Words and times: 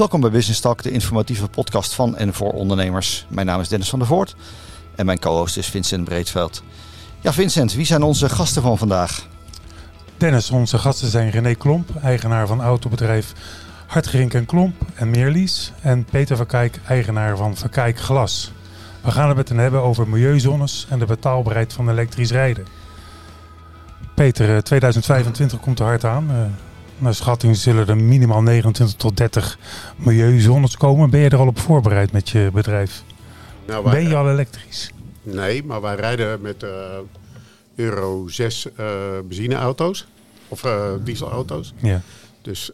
Welkom 0.00 0.20
bij 0.20 0.30
Business 0.30 0.60
Talk, 0.60 0.82
de 0.82 0.90
informatieve 0.90 1.48
podcast 1.48 1.94
van 1.94 2.16
en 2.16 2.34
voor 2.34 2.52
ondernemers. 2.52 3.26
Mijn 3.28 3.46
naam 3.46 3.60
is 3.60 3.68
Dennis 3.68 3.88
van 3.88 3.98
der 3.98 4.08
Voort 4.08 4.34
en 4.94 5.06
mijn 5.06 5.18
co-host 5.18 5.56
is 5.56 5.66
Vincent 5.66 6.04
Breedveld. 6.04 6.62
Ja, 7.20 7.32
Vincent, 7.32 7.74
wie 7.74 7.84
zijn 7.84 8.02
onze 8.02 8.28
gasten 8.28 8.62
van 8.62 8.78
vandaag? 8.78 9.26
Dennis, 10.16 10.50
onze 10.50 10.78
gasten 10.78 11.08
zijn 11.08 11.30
René 11.30 11.54
Klomp, 11.54 11.96
eigenaar 12.02 12.46
van 12.46 12.60
autobedrijf 12.60 13.32
Hartgerink 13.86 14.34
en 14.34 14.46
Klomp 14.46 14.74
en 14.94 15.10
Meerlies. 15.10 15.72
En 15.80 16.04
Peter 16.04 16.36
van 16.36 16.46
Kijk, 16.46 16.80
eigenaar 16.88 17.36
van 17.36 17.56
Van 17.56 17.70
Kijk 17.70 17.98
Glas. 17.98 18.52
We 19.00 19.10
gaan 19.10 19.28
het 19.28 19.36
met 19.36 19.48
hen 19.48 19.58
hebben 19.58 19.82
over 19.82 20.08
milieuzones 20.08 20.86
en 20.90 20.98
de 20.98 21.06
betaalbaarheid 21.06 21.72
van 21.72 21.90
elektrisch 21.90 22.30
rijden. 22.30 22.66
Peter, 24.14 24.62
2025 24.62 25.58
eh, 25.58 25.64
komt 25.64 25.78
er 25.78 25.84
hard 25.84 26.04
aan. 26.04 26.30
Naar 27.00 27.14
schatting 27.14 27.56
zullen 27.56 27.88
er 27.88 27.96
minimaal 27.96 28.42
29 28.42 28.96
tot 28.96 29.16
30 29.16 29.58
milieuzones 29.96 30.76
komen. 30.76 31.10
Ben 31.10 31.20
je 31.20 31.28
er 31.28 31.38
al 31.38 31.46
op 31.46 31.58
voorbereid 31.58 32.12
met 32.12 32.28
je 32.28 32.50
bedrijf? 32.52 33.02
Nou, 33.66 33.90
ben 33.90 34.08
je 34.08 34.14
al 34.14 34.30
elektrisch? 34.30 34.92
Nee, 35.22 35.64
maar 35.64 35.80
wij 35.80 35.94
rijden 35.94 36.40
met 36.40 36.62
uh, 36.62 36.70
Euro 37.74 38.28
6 38.28 38.66
uh, 38.66 38.86
benzineauto's. 39.24 40.06
Of 40.48 40.64
uh, 40.64 40.92
dieselauto's. 41.04 41.74
Ja. 41.76 42.02
Dus 42.42 42.70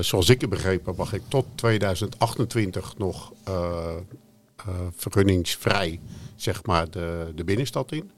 zoals 0.00 0.28
ik 0.28 0.40
het 0.40 0.50
begrepen 0.50 0.94
mag 0.96 1.12
ik 1.12 1.22
tot 1.28 1.46
2028 1.54 2.98
nog 2.98 3.32
vergunningsvrij 4.96 6.00
zeg 6.36 6.64
maar, 6.64 6.90
de, 6.90 7.32
de 7.34 7.44
binnenstad 7.44 7.92
in. 7.92 8.10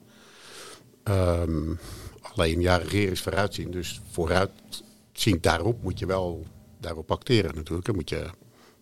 Um, 1.03 1.79
alleen 2.21 2.61
ja, 2.61 2.75
regeren 2.75 3.11
is 3.11 3.21
vooruitzien. 3.21 3.71
Dus 3.71 4.01
vooruitziend 5.13 5.43
daarop 5.43 5.83
moet 5.83 5.99
je 5.99 6.05
wel 6.05 6.45
daarop 6.79 7.11
acteren 7.11 7.55
natuurlijk. 7.55 7.87
En 7.87 7.95
moet 7.95 8.09
je 8.09 8.29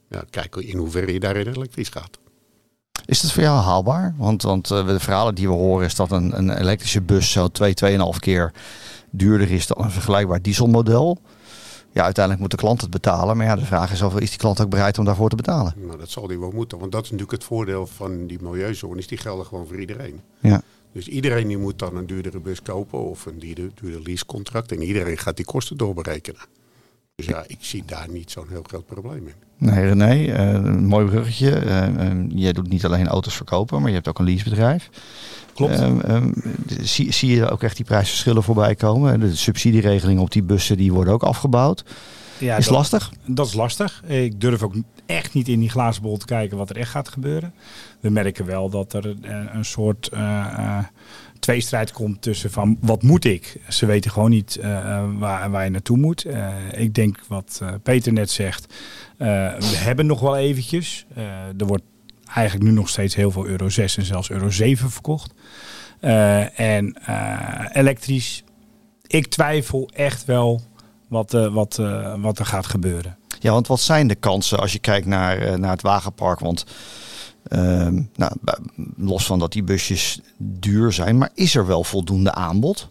ja, 0.09 0.23
kijken 0.29 0.63
in 0.63 0.77
hoeverre 0.77 1.13
je 1.13 1.19
daarin 1.19 1.47
elektrisch 1.47 1.89
gaat. 1.89 2.19
Is 3.05 3.21
dat 3.21 3.31
voor 3.31 3.43
jou 3.43 3.61
haalbaar? 3.61 4.15
Want, 4.17 4.41
want 4.41 4.71
uh, 4.71 4.87
de 4.87 4.99
verhalen 4.99 5.35
die 5.35 5.47
we 5.47 5.53
horen 5.53 5.85
is 5.85 5.95
dat 5.95 6.11
een, 6.11 6.37
een 6.37 6.57
elektrische 6.57 7.01
bus 7.01 7.31
zo 7.31 7.47
2, 7.47 7.73
2,5 8.13 8.19
keer 8.19 8.53
duurder 9.09 9.51
is 9.51 9.67
dan 9.67 9.83
een 9.83 9.91
vergelijkbaar 9.91 10.41
dieselmodel. 10.41 11.17
Ja, 11.93 12.03
uiteindelijk 12.03 12.41
moet 12.41 12.51
de 12.51 12.57
klant 12.57 12.81
het 12.81 12.89
betalen. 12.89 13.37
Maar 13.37 13.45
ja, 13.45 13.55
de 13.55 13.65
vraag 13.65 13.91
is 13.91 14.01
of 14.01 14.19
is 14.19 14.29
die 14.29 14.39
klant 14.39 14.61
ook 14.61 14.69
bereid 14.69 14.97
om 14.97 15.05
daarvoor 15.05 15.29
te 15.29 15.35
betalen? 15.35 15.73
Nou, 15.77 15.97
dat 15.97 16.09
zal 16.09 16.27
die 16.27 16.39
wel 16.39 16.51
moeten. 16.51 16.79
Want 16.79 16.91
dat 16.91 17.03
is 17.03 17.11
natuurlijk 17.11 17.37
het 17.37 17.47
voordeel 17.47 17.87
van 17.87 18.27
die 18.27 18.41
milieuzones. 18.41 19.07
Die 19.07 19.17
gelden 19.17 19.45
gewoon 19.45 19.67
voor 19.67 19.79
iedereen. 19.79 20.21
Ja. 20.39 20.61
Dus 20.93 21.07
iedereen 21.07 21.47
die 21.47 21.57
moet 21.57 21.79
dan 21.79 21.95
een 21.95 22.05
duurdere 22.05 22.39
bus 22.39 22.61
kopen 22.61 22.99
of 22.99 23.25
een 23.25 23.39
duurder, 23.39 23.69
duurder 23.81 24.01
leasecontract. 24.01 24.71
En 24.71 24.81
iedereen 24.81 25.17
gaat 25.17 25.35
die 25.35 25.45
kosten 25.45 25.77
doorberekenen. 25.77 26.41
Dus 27.15 27.25
ja, 27.25 27.43
ik 27.47 27.57
zie 27.59 27.83
daar 27.85 28.09
niet 28.09 28.31
zo'n 28.31 28.47
heel 28.49 28.63
groot 28.63 28.85
probleem 28.85 29.27
in. 29.27 29.33
Nee, 29.57 29.87
René, 29.87 30.13
uh, 30.13 30.51
een 30.53 30.85
mooi 30.85 31.05
bruggetje. 31.05 31.65
Uh, 31.65 32.09
jij 32.27 32.53
doet 32.53 32.69
niet 32.69 32.85
alleen 32.85 33.07
auto's 33.07 33.35
verkopen, 33.35 33.79
maar 33.79 33.89
je 33.89 33.95
hebt 33.95 34.07
ook 34.07 34.19
een 34.19 34.25
leasebedrijf. 34.25 34.89
Klopt. 35.53 35.79
Um, 35.79 36.33
zie, 36.81 37.13
zie 37.13 37.35
je 37.35 37.49
ook 37.49 37.63
echt 37.63 37.75
die 37.75 37.85
prijsverschillen 37.85 38.43
voorbij 38.43 38.75
komen? 38.75 39.19
De 39.19 39.35
subsidieregelingen 39.35 40.21
op 40.21 40.31
die 40.31 40.43
bussen 40.43 40.77
die 40.77 40.93
worden 40.93 41.13
ook 41.13 41.23
afgebouwd. 41.23 41.83
Ja, 42.41 42.57
is 42.57 42.65
dat, 42.65 42.73
lastig? 42.73 43.11
Dat 43.25 43.47
is 43.47 43.53
lastig. 43.53 44.03
Ik 44.07 44.41
durf 44.41 44.63
ook 44.63 44.73
echt 45.05 45.33
niet 45.33 45.47
in 45.47 45.59
die 45.59 45.69
glazen 45.69 46.01
bol 46.01 46.17
te 46.17 46.25
kijken 46.25 46.57
wat 46.57 46.69
er 46.69 46.77
echt 46.77 46.89
gaat 46.91 47.09
gebeuren. 47.09 47.53
We 47.99 48.09
merken 48.09 48.45
wel 48.45 48.69
dat 48.69 48.93
er 48.93 49.15
een 49.55 49.65
soort 49.65 50.09
tweestrijd 51.41 51.91
komt 51.91 52.21
tussen 52.21 52.51
van 52.51 52.77
wat 52.81 53.03
moet 53.03 53.25
ik? 53.25 53.59
Ze 53.69 53.85
weten 53.85 54.11
gewoon 54.11 54.29
niet 54.29 54.57
uh, 54.59 55.03
waar, 55.17 55.51
waar 55.51 55.63
je 55.63 55.69
naartoe 55.69 55.97
moet. 55.97 56.25
Uh, 56.25 56.47
ik 56.71 56.93
denk 56.93 57.19
wat 57.27 57.59
uh, 57.63 57.69
Peter 57.83 58.13
net 58.13 58.29
zegt, 58.29 58.73
we 59.17 59.75
hebben 59.75 60.05
nog 60.05 60.19
wel 60.19 60.37
eventjes. 60.37 61.05
er 61.57 61.65
wordt 61.65 61.83
eigenlijk 62.33 62.69
nu 62.69 62.75
nog 62.75 62.89
steeds 62.89 63.15
heel 63.15 63.31
veel 63.31 63.47
euro 63.47 63.69
6 63.69 63.97
en 63.97 64.05
zelfs 64.05 64.29
euro 64.29 64.49
7 64.49 64.91
verkocht. 64.91 65.33
en 66.55 66.95
elektrisch, 67.73 68.43
ik 69.07 69.27
twijfel 69.27 69.89
echt 69.93 70.25
wel 70.25 70.61
wat, 71.11 71.31
wat, 71.31 71.75
wat 72.19 72.39
er 72.39 72.45
gaat 72.45 72.65
gebeuren. 72.65 73.17
Ja, 73.39 73.51
want 73.51 73.67
wat 73.67 73.79
zijn 73.79 74.07
de 74.07 74.15
kansen 74.15 74.59
als 74.59 74.73
je 74.73 74.79
kijkt 74.79 75.05
naar, 75.05 75.59
naar 75.59 75.71
het 75.71 75.81
wagenpark? 75.81 76.39
Want 76.39 76.65
Ehm, 77.43 78.01
nou, 78.15 78.31
los 78.97 79.25
van 79.25 79.39
dat 79.39 79.51
die 79.51 79.63
busjes 79.63 80.19
duur 80.37 80.91
zijn, 80.91 81.17
maar 81.17 81.29
is 81.33 81.55
er 81.55 81.65
wel 81.65 81.83
voldoende 81.83 82.31
aanbod? 82.31 82.87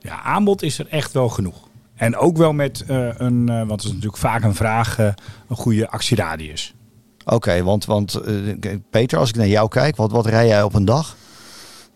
Ja, 0.00 0.22
aanbod 0.22 0.62
is 0.62 0.78
er 0.78 0.86
echt 0.88 1.12
wel 1.12 1.28
genoeg. 1.28 1.68
En 1.94 2.16
ook 2.16 2.36
wel 2.36 2.52
met 2.52 2.84
uh, 2.88 3.08
een, 3.16 3.50
uh, 3.50 3.66
want 3.66 3.84
is 3.84 3.88
natuurlijk 3.88 4.16
vaak 4.16 4.42
een 4.42 4.54
vraag, 4.54 4.98
uh, 4.98 5.06
een 5.48 5.56
goede 5.56 5.90
actieradius. 5.90 6.74
Oké, 7.24 7.62
want, 7.62 7.84
want 7.84 8.20
Peter, 8.90 9.18
als 9.18 9.28
ik 9.28 9.36
naar 9.36 9.46
jou 9.46 9.68
kijk, 9.68 9.96
wat, 9.96 10.10
wat 10.10 10.26
rij 10.26 10.46
jij 10.46 10.62
op 10.62 10.74
een 10.74 10.84
dag? 10.84 11.16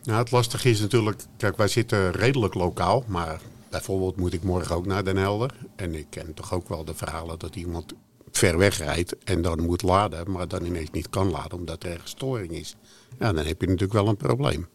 Nou, 0.04 0.18
het 0.18 0.30
lastige 0.30 0.70
is 0.70 0.80
natuurlijk, 0.80 1.22
kijk, 1.36 1.56
wij 1.56 1.68
zitten 1.68 2.12
redelijk 2.12 2.54
lokaal, 2.54 3.04
maar 3.06 3.40
bijvoorbeeld 3.72 4.16
moet 4.16 4.32
ik 4.32 4.42
morgen 4.42 4.76
ook 4.76 4.86
naar 4.86 5.04
Den 5.04 5.16
Helder. 5.16 5.54
En 5.76 5.94
ik 5.94 6.06
ken 6.10 6.34
toch 6.34 6.52
ook 6.52 6.68
wel 6.68 6.84
de 6.84 6.94
verhalen 6.94 7.38
dat 7.38 7.56
iemand 7.56 7.92
ver 8.30 8.58
weg 8.58 8.78
rijdt 8.78 9.16
en 9.24 9.42
dan 9.42 9.62
moet 9.62 9.82
laden, 9.82 10.30
maar 10.30 10.48
dan 10.48 10.64
ineens 10.64 10.90
niet 10.90 11.10
kan 11.10 11.30
laden 11.30 11.58
omdat 11.58 11.84
er 11.84 12.00
storing 12.04 12.50
is. 12.52 12.76
Ja, 13.18 13.32
dan 13.32 13.44
heb 13.44 13.60
je 13.60 13.66
natuurlijk 13.66 13.92
wel 13.92 14.08
een 14.08 14.16
probleem. 14.16 14.68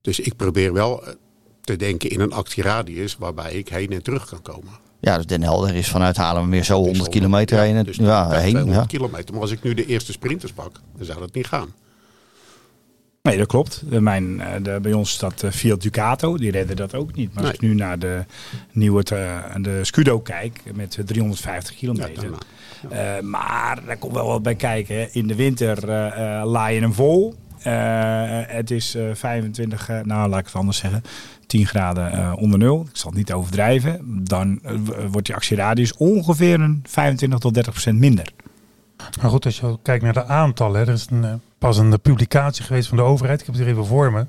Dus 0.00 0.20
ik 0.20 0.36
probeer 0.36 0.72
wel 0.72 1.06
eh, 1.06 1.14
te 1.60 1.76
denken 1.76 2.10
in 2.10 2.20
een 2.20 2.32
actieradius 2.32 3.16
waarbij 3.16 3.52
ik 3.52 3.68
heen 3.68 3.90
en 3.90 4.02
terug 4.02 4.28
kan 4.28 4.42
komen. 4.42 4.72
Ja, 5.00 5.16
dus 5.16 5.26
Den 5.26 5.42
Helder 5.42 5.74
is 5.74 5.88
vanuit 5.88 6.46
meer 6.46 6.64
zo 6.64 6.78
100 6.78 7.08
kilometer 7.08 7.58
heen. 7.58 7.84
Dus 7.84 7.96
ja, 7.96 8.30
heen. 8.30 8.66
Ja. 8.66 8.84
kilometer. 8.84 9.32
Maar 9.32 9.42
als 9.42 9.50
ik 9.50 9.62
nu 9.62 9.74
de 9.74 9.86
eerste 9.86 10.12
sprinters 10.12 10.52
pak, 10.52 10.80
dan 10.96 11.04
zou 11.06 11.18
dat 11.18 11.34
niet 11.34 11.46
gaan. 11.46 11.74
Nee, 13.22 13.38
dat 13.38 13.46
klopt. 13.46 13.82
Mijn, 13.88 14.40
eh, 14.40 14.62
de, 14.62 14.78
bij 14.82 14.92
ons 14.92 15.10
staat 15.10 15.42
uh, 15.42 15.50
Fiat 15.50 15.82
Ducato, 15.82 16.36
die 16.36 16.50
redden 16.50 16.76
dat 16.76 16.94
ook 16.94 17.14
niet. 17.14 17.34
Maar 17.34 17.44
als 17.44 17.52
ik 17.52 17.60
nu 17.60 17.74
naar 17.74 17.98
de 17.98 18.24
nieuwe 18.72 19.02
de 19.60 19.80
Scudo 19.82 20.20
kijk, 20.20 20.62
met 20.74 20.98
350 21.04 21.76
kilometer. 21.76 22.30
Uh, 22.92 23.20
maar 23.20 23.84
daar 23.86 23.96
komt 23.96 24.12
wel 24.12 24.26
wat 24.26 24.42
bij 24.42 24.54
kijken. 24.54 25.14
In 25.14 25.26
de 25.26 25.34
winter 25.34 25.88
uh, 25.88 26.42
laai 26.44 26.74
je 26.74 26.80
hem 26.80 26.92
vol. 26.92 27.34
het 28.48 28.70
is 28.70 28.96
25, 29.12 29.88
nou 29.88 30.28
laat 30.28 30.38
ik 30.38 30.46
het 30.46 30.54
anders 30.54 30.78
zeggen, 30.78 31.02
10 31.46 31.66
graden 31.66 32.36
onder 32.36 32.58
nul. 32.58 32.86
Ik 32.90 32.96
zal 32.96 33.10
het 33.10 33.18
niet 33.18 33.32
overdrijven. 33.32 34.24
Dan 34.24 34.60
wordt 35.10 35.26
die 35.26 35.36
actieradius 35.36 35.96
ongeveer 35.96 36.60
een 36.60 36.82
25 36.86 37.38
tot 37.38 37.54
30 37.54 37.72
procent 37.72 37.98
minder. 37.98 38.32
Maar 39.20 39.30
goed, 39.30 39.44
als 39.44 39.60
je 39.60 39.78
kijkt 39.82 40.04
naar 40.04 40.12
de 40.12 40.24
aantallen, 40.24 40.80
er 40.80 40.88
is 40.88 41.06
een, 41.10 41.40
pas 41.58 41.78
een 41.78 42.00
publicatie 42.00 42.64
geweest 42.64 42.88
van 42.88 42.96
de 42.96 43.02
overheid. 43.02 43.40
Ik 43.40 43.46
heb 43.46 43.54
het 43.54 43.64
hier 43.64 43.72
even 43.72 43.86
voor 43.86 44.12
me. 44.12 44.26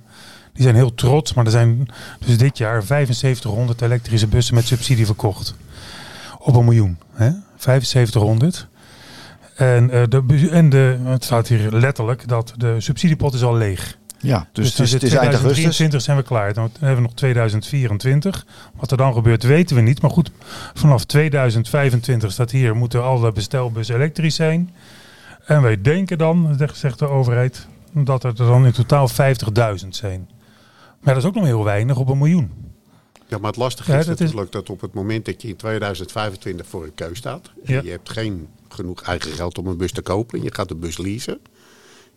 Die 0.54 0.64
zijn 0.64 0.76
heel 0.76 0.96
trots, 0.96 1.34
maar 1.34 1.46
er 1.46 1.52
zijn 1.52 1.86
dus 2.26 2.38
dit 2.38 2.58
jaar 2.58 2.82
7500 2.82 3.82
elektrische 3.82 4.28
bussen 4.28 4.56
met 4.56 4.66
subsidie 4.66 5.06
verkocht. 5.06 5.56
Op 6.40 6.56
een 6.56 6.66
miljoen. 6.66 6.98
Hè? 7.14 7.32
7500. 7.58 8.68
En, 9.56 9.84
uh, 9.84 10.04
de, 10.10 10.50
en 10.52 10.70
de, 10.70 11.00
het 11.04 11.24
staat 11.24 11.48
hier 11.48 11.72
letterlijk 11.72 12.28
dat 12.28 12.54
de 12.58 12.76
subsidiepot 12.78 13.34
is 13.34 13.44
al 13.44 13.56
leeg. 13.56 13.98
Ja, 14.22 14.48
dus, 14.52 14.76
dus 14.76 14.92
het 14.92 15.04
is 15.04 15.10
2023 15.10 16.02
zijn 16.02 16.18
we 16.18 16.24
klaar. 16.24 16.54
Dan 16.54 16.70
hebben 16.80 16.96
we 16.96 17.02
nog 17.02 17.14
2024. 17.14 18.46
Wat 18.76 18.92
er 18.92 18.98
dan 18.98 19.14
gebeurt 19.14 19.44
weten 19.44 19.76
we 19.76 19.82
niet. 19.82 20.02
Maar 20.02 20.12
goed, 20.12 20.32
vanaf 20.74 21.06
2025 21.06 22.32
staat 22.32 22.52
hier, 22.52 22.76
moeten 22.76 23.04
alle 23.04 23.32
bestelbussen 23.32 23.96
elektrisch 23.96 24.36
zijn. 24.36 24.70
En 25.50 25.62
wij 25.62 25.82
denken 25.82 26.18
dan, 26.18 26.58
zegt 26.74 27.00
de 27.00 27.08
overheid, 27.08 27.68
dat 27.92 28.24
er 28.24 28.36
dan 28.36 28.66
in 28.66 28.72
totaal 28.72 29.10
50.000 29.10 29.88
zijn. 29.90 30.30
Maar 31.00 31.14
dat 31.14 31.24
is 31.24 31.30
ook 31.30 31.36
nog 31.36 31.46
heel 31.46 31.64
weinig 31.64 31.98
op 31.98 32.10
een 32.10 32.18
miljoen. 32.18 32.52
Ja, 33.28 33.38
maar 33.38 33.50
het 33.50 33.60
lastige 33.60 33.98
is 33.98 34.06
natuurlijk 34.06 34.52
dat 34.52 34.70
op 34.70 34.82
het 34.82 34.94
moment 34.94 35.26
dat 35.26 35.42
je 35.42 35.48
in 35.48 35.56
2025 35.56 36.68
voor 36.68 36.84
een 36.84 36.96
keus 36.96 37.18
staat. 37.18 37.52
En 37.64 37.84
je 37.84 37.90
hebt 37.90 38.10
geen 38.10 38.48
genoeg 38.68 39.02
eigen 39.02 39.32
geld 39.32 39.58
om 39.58 39.68
een 39.68 39.78
bus 39.78 39.92
te 39.92 40.02
kopen. 40.02 40.38
En 40.38 40.44
je 40.44 40.54
gaat 40.54 40.68
de 40.68 40.76
bus 40.76 40.98
leasen. 40.98 41.40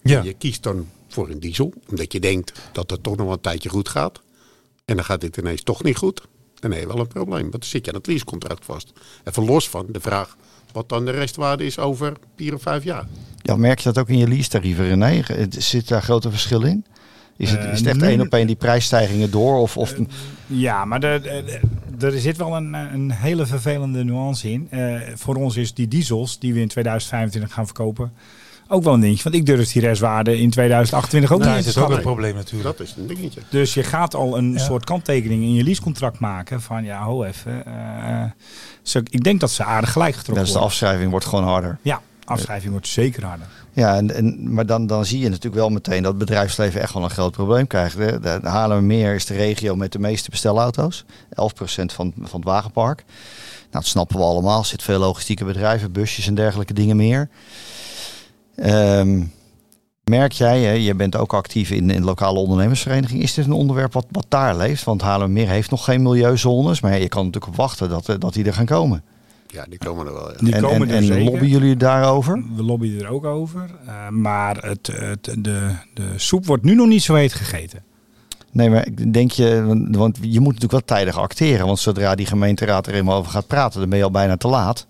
Ja. 0.02 0.22
je 0.22 0.32
kiest 0.32 0.62
dan 0.62 0.88
voor 1.08 1.28
een 1.28 1.40
diesel. 1.40 1.72
Omdat 1.88 2.12
je 2.12 2.20
denkt 2.20 2.52
dat 2.72 2.90
het 2.90 3.02
toch 3.02 3.16
nog 3.16 3.32
een 3.32 3.40
tijdje 3.40 3.68
goed 3.68 3.88
gaat. 3.88 4.20
En 4.84 4.96
dan 4.96 5.04
gaat 5.04 5.20
dit 5.20 5.36
ineens 5.36 5.62
toch 5.62 5.82
niet 5.82 5.96
goed. 5.96 6.22
Dan 6.54 6.70
heb 6.70 6.80
je 6.80 6.86
wel 6.86 6.98
een 6.98 7.06
probleem. 7.06 7.40
Want 7.40 7.52
dan 7.52 7.62
zit 7.62 7.84
je 7.84 7.90
aan 7.90 7.98
het 7.98 8.06
leasecontract 8.06 8.64
vast. 8.64 8.92
Even 9.24 9.44
los 9.44 9.68
van 9.68 9.86
de 9.90 10.00
vraag 10.00 10.36
wat 10.72 10.88
dan 10.88 11.04
de 11.04 11.10
restwaarde 11.10 11.64
is 11.64 11.78
over 11.78 12.12
vier 12.36 12.54
of 12.54 12.62
vijf 12.62 12.84
jaar. 12.84 13.06
Ja, 13.42 13.56
merk 13.56 13.78
je 13.78 13.84
dat 13.84 13.98
ook 13.98 14.08
in 14.08 14.18
je 14.18 14.28
lease-tarieven, 14.28 14.88
René? 14.88 15.22
Zit 15.48 15.88
daar 15.88 16.02
grote 16.02 16.30
verschil 16.30 16.62
in? 16.62 16.84
Is 17.36 17.50
het, 17.50 17.64
is 17.64 17.78
het 17.78 17.88
echt 17.88 18.02
één 18.02 18.20
op 18.20 18.34
één 18.34 18.46
die 18.46 18.56
prijsstijgingen 18.56 19.30
door? 19.30 19.58
Of, 19.58 19.76
of... 19.76 19.94
ja, 20.46 20.84
maar 20.84 21.02
er, 21.02 21.44
er 22.00 22.18
zit 22.18 22.36
wel 22.36 22.56
een, 22.56 22.74
een 22.74 23.10
hele 23.10 23.46
vervelende 23.46 24.04
nuance 24.04 24.50
in. 24.50 24.68
Uh, 24.70 25.00
voor 25.14 25.34
ons 25.34 25.56
is 25.56 25.74
die 25.74 25.88
diesels 25.88 26.38
die 26.38 26.54
we 26.54 26.60
in 26.60 26.68
2025 26.68 27.52
gaan 27.52 27.64
verkopen 27.64 28.12
ook 28.72 28.84
wel 28.84 28.94
een 28.94 29.00
dingetje. 29.00 29.22
Want 29.22 29.34
ik 29.34 29.46
durf 29.46 29.72
die 29.72 29.82
restwaarde 29.82 30.38
in 30.38 30.50
2028 30.50 31.32
ook 31.32 31.40
nou, 31.40 31.56
niet 31.56 31.64
te 31.64 31.72
Dat 31.72 31.82
is 31.82 31.90
ook 31.90 31.96
een 31.96 32.02
probleem 32.02 32.34
natuurlijk. 32.34 32.78
Dat 32.78 32.86
is 32.86 32.94
een 32.98 33.06
dingetje. 33.06 33.40
Dus 33.48 33.74
je 33.74 33.82
gaat 33.82 34.14
al 34.14 34.36
een 34.36 34.60
soort 34.60 34.84
kanttekening 34.84 35.42
in 35.42 35.54
je 35.54 35.64
leasecontract 35.64 36.18
maken. 36.18 36.62
Van 36.62 36.84
ja, 36.84 37.04
ho 37.04 37.24
even. 37.24 37.62
Uh, 38.84 39.00
ik 39.10 39.24
denk 39.24 39.40
dat 39.40 39.50
ze 39.50 39.64
aardig 39.64 39.92
gelijk 39.92 40.14
getrokken 40.14 40.44
Dus 40.44 40.52
de 40.52 40.60
afschrijving 40.60 41.10
wordt 41.10 41.26
gewoon 41.26 41.44
harder. 41.44 41.78
Ja. 41.82 42.00
Afschrijving 42.24 42.72
wordt 42.72 42.88
zeker 42.88 43.24
harder. 43.24 43.46
Ja, 43.72 43.96
en, 43.96 44.14
en, 44.14 44.52
maar 44.52 44.66
dan, 44.66 44.86
dan 44.86 45.04
zie 45.04 45.18
je 45.18 45.28
natuurlijk 45.28 45.54
wel 45.54 45.68
meteen 45.68 46.02
dat 46.02 46.10
het 46.10 46.18
bedrijfsleven 46.18 46.80
echt 46.80 46.92
wel 46.92 47.04
een 47.04 47.10
groot 47.10 47.32
probleem 47.32 47.66
krijgt. 47.66 47.96
De, 47.96 48.20
de, 48.20 48.40
de 48.42 48.80
meer 48.80 49.14
is 49.14 49.26
de 49.26 49.34
regio 49.34 49.76
met 49.76 49.92
de 49.92 49.98
meeste 49.98 50.30
bestelauto's. 50.30 51.04
11% 51.04 51.06
van, 51.34 52.12
van 52.20 52.40
het 52.40 52.44
wagenpark. 52.44 53.04
Nou, 53.06 53.84
dat 53.84 53.86
snappen 53.86 54.16
we 54.16 54.22
allemaal. 54.22 54.58
Er 54.58 54.66
zit 54.66 54.82
veel 54.82 54.98
logistieke 54.98 55.44
bedrijven, 55.44 55.92
busjes 55.92 56.26
en 56.26 56.34
dergelijke 56.34 56.74
dingen 56.74 56.96
meer. 56.96 57.28
Um, 58.56 59.32
merk 60.04 60.32
jij, 60.32 60.62
hè, 60.62 60.72
je 60.72 60.94
bent 60.94 61.16
ook 61.16 61.34
actief 61.34 61.70
in, 61.70 61.90
in 61.90 62.04
lokale 62.04 62.38
ondernemersvereniging. 62.38 63.22
Is 63.22 63.34
dit 63.34 63.44
een 63.44 63.52
onderwerp 63.52 63.92
wat, 63.92 64.06
wat 64.10 64.26
daar 64.28 64.56
leeft? 64.56 64.84
Want 64.84 65.02
Haarlemmermeer 65.02 65.48
heeft 65.48 65.70
nog 65.70 65.84
geen 65.84 66.02
milieuzones. 66.02 66.80
Maar 66.80 66.98
je 66.98 67.08
kan 67.08 67.24
natuurlijk 67.24 67.56
wachten 67.56 67.88
dat, 67.88 68.08
eh, 68.08 68.16
dat 68.18 68.32
die 68.32 68.44
er 68.44 68.54
gaan 68.54 68.66
komen. 68.66 69.02
Ja, 69.46 69.64
die 69.68 69.78
komen 69.78 70.06
er 70.06 70.12
wel. 70.12 70.30
Ja. 70.30 70.36
Die 70.38 70.54
en, 70.54 70.62
komen 70.62 70.90
en, 70.90 71.10
en 71.10 71.24
lobbyen 71.24 71.48
jullie 71.48 71.76
daarover? 71.76 72.44
We 72.56 72.62
lobbyen 72.62 73.00
er 73.00 73.08
ook 73.08 73.24
over. 73.24 73.70
Uh, 73.86 74.08
maar 74.08 74.56
het, 74.56 74.86
het, 74.86 75.24
de, 75.24 75.74
de 75.94 76.12
soep 76.16 76.46
wordt 76.46 76.64
nu 76.64 76.74
nog 76.74 76.88
niet 76.88 77.02
zo 77.02 77.14
heet 77.14 77.32
gegeten. 77.32 77.82
Nee, 78.52 78.70
maar 78.70 78.88
denk 79.10 79.30
je, 79.30 79.64
want 79.90 80.18
je 80.20 80.40
moet 80.40 80.54
natuurlijk 80.54 80.72
wel 80.72 80.96
tijdig 80.96 81.18
acteren. 81.18 81.66
Want 81.66 81.78
zodra 81.78 82.14
die 82.14 82.26
gemeenteraad 82.26 82.86
er 82.86 82.94
eenmaal 82.94 83.16
over 83.16 83.30
gaat 83.30 83.46
praten, 83.46 83.80
dan 83.80 83.88
ben 83.88 83.98
je 83.98 84.04
al 84.04 84.10
bijna 84.10 84.36
te 84.36 84.48
laat. 84.48 84.86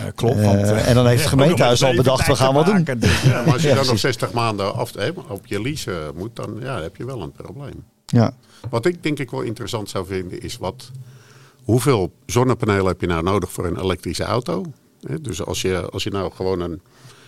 Uh, 0.00 0.06
klopt. 0.14 0.40
Want, 0.40 0.58
uh, 0.58 0.88
en 0.88 0.94
dan 0.94 1.06
heeft 1.06 1.20
het 1.28 1.30
gemeentehuis 1.30 1.84
al 1.84 1.94
bedacht, 1.94 2.26
we 2.26 2.36
gaan 2.36 2.54
wat 2.54 2.66
doen. 2.66 2.84
Dus, 2.98 3.22
ja, 3.22 3.42
maar 3.42 3.52
als 3.52 3.62
je 3.62 3.74
dan 3.74 3.86
nog 3.86 3.98
60 3.98 4.32
maanden 4.32 4.74
af, 4.74 4.92
op 5.28 5.46
je 5.46 5.62
lease 5.62 6.12
moet, 6.14 6.36
dan 6.36 6.56
ja, 6.60 6.80
heb 6.80 6.96
je 6.96 7.04
wel 7.04 7.22
een 7.22 7.32
probleem. 7.32 7.84
Ja. 8.06 8.34
Wat 8.70 8.86
ik 8.86 9.02
denk 9.02 9.18
ik 9.18 9.30
wel 9.30 9.40
interessant 9.40 9.90
zou 9.90 10.06
vinden, 10.06 10.40
is 10.40 10.56
wat, 10.56 10.90
hoeveel 11.64 12.12
zonnepanelen 12.26 12.86
heb 12.86 13.00
je 13.00 13.06
nou 13.06 13.22
nodig 13.22 13.52
voor 13.52 13.66
een 13.66 13.80
elektrische 13.80 14.24
auto? 14.24 14.64
Dus 15.20 15.44
als 15.44 15.62
je, 15.62 15.90
als 15.90 16.02
je 16.02 16.10
nou 16.10 16.32
gewoon 16.32 16.60
een, 16.60 16.80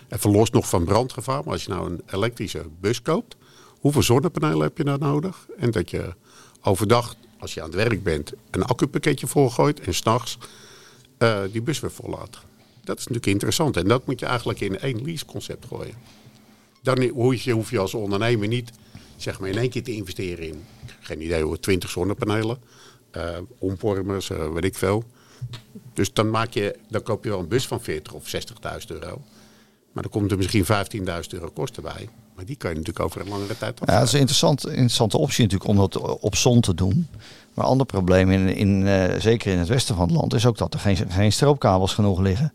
even 0.09 0.31
los 0.31 0.51
nog 0.51 0.69
van 0.69 0.85
brandgevaar, 0.85 1.43
maar 1.45 1.53
als 1.53 1.65
je 1.65 1.71
nou 1.71 1.91
een 1.91 2.03
elektrische 2.07 2.63
bus 2.81 3.03
koopt, 3.03 3.37
hoeveel 3.81 4.03
zonnepanelen 4.03 4.63
heb 4.63 4.79
je 4.79 4.85
nou 4.85 4.99
nodig? 4.99 5.47
En 5.59 5.71
dat 5.71 5.91
je 5.91 6.15
overdag, 6.63 7.15
als 7.39 7.55
je 7.55 7.61
aan 7.63 7.67
het 7.67 7.77
werk 7.77 8.03
bent, 8.03 8.33
een 8.51 8.65
accupakketje 8.65 9.27
volgooit 9.27 9.81
en 9.81 9.95
s'nachts 9.95 10.39
uh, 11.19 11.39
die 11.53 11.63
bus 11.63 11.81
weer 11.81 11.91
vollaat. 11.91 12.41
Dat 12.84 12.99
is 12.99 13.06
natuurlijk 13.06 13.32
interessant 13.32 13.76
en 13.76 13.88
dat 13.88 14.06
moet 14.06 14.20
je 14.20 14.26
eigenlijk 14.26 14.61
in 14.61 14.79
één 14.79 15.05
leaseconcept 15.05 15.67
gooien. 15.67 15.94
Dan 16.82 17.02
hoef 17.08 17.70
je, 17.70 17.79
als 17.79 17.94
ondernemer 17.94 18.49
niet 18.49 18.70
zeg 19.17 19.40
maar 19.40 19.49
in 19.49 19.58
één 19.58 19.70
keer 19.70 19.82
te 19.82 19.94
investeren 19.94 20.46
in, 20.46 20.64
geen 21.00 21.23
idee 21.23 21.43
hoor, 21.43 21.61
20 21.61 21.90
zonnepanelen, 21.90 22.58
uh, 23.17 23.38
omvormers, 23.58 24.31
uh, 24.31 24.52
weet 24.52 24.64
ik 24.64 24.75
veel. 24.75 25.05
Dus 25.93 26.12
dan, 26.12 26.31
maak 26.31 26.52
je, 26.52 26.76
dan 26.88 27.02
koop 27.02 27.25
je 27.25 27.31
wel 27.31 27.38
een 27.38 27.49
bus 27.49 27.67
van 27.67 27.81
40 27.81 28.12
of 28.12 28.34
60.000 28.34 28.87
euro. 28.87 29.23
Maar 29.93 30.02
dan 30.02 30.12
komt 30.12 30.31
er 30.31 30.37
misschien 30.37 30.64
15.000 30.64 31.11
euro 31.29 31.50
kosten 31.50 31.82
bij. 31.82 32.08
Maar 32.37 32.44
die 32.44 32.56
kan 32.56 32.70
je 32.70 32.76
natuurlijk 32.76 33.05
over 33.05 33.20
een 33.20 33.29
langere 33.29 33.58
tijd 33.58 33.81
Ja, 33.84 33.99
dat 33.99 34.06
is 34.06 34.12
een 34.12 34.19
interessant, 34.19 34.67
interessante 34.67 35.19
optie 35.19 35.43
natuurlijk 35.43 35.70
om 35.70 35.76
dat 35.76 36.20
op 36.20 36.37
zon 36.37 36.61
te 36.61 36.75
doen. 36.75 37.08
Maar 37.55 37.64
een 37.64 37.70
ander 37.70 37.87
probleem, 37.87 38.31
in, 38.31 38.49
in, 38.49 38.81
uh, 38.81 39.05
zeker 39.19 39.52
in 39.52 39.58
het 39.58 39.69
westen 39.69 39.94
van 39.94 40.08
het 40.08 40.17
land, 40.17 40.34
is 40.34 40.46
ook 40.46 40.58
dat 40.58 40.75
er 40.75 40.81
geen, 40.81 40.96
geen 40.96 41.32
stroopkabels 41.32 41.94
genoeg 41.94 42.20
liggen. 42.20 42.52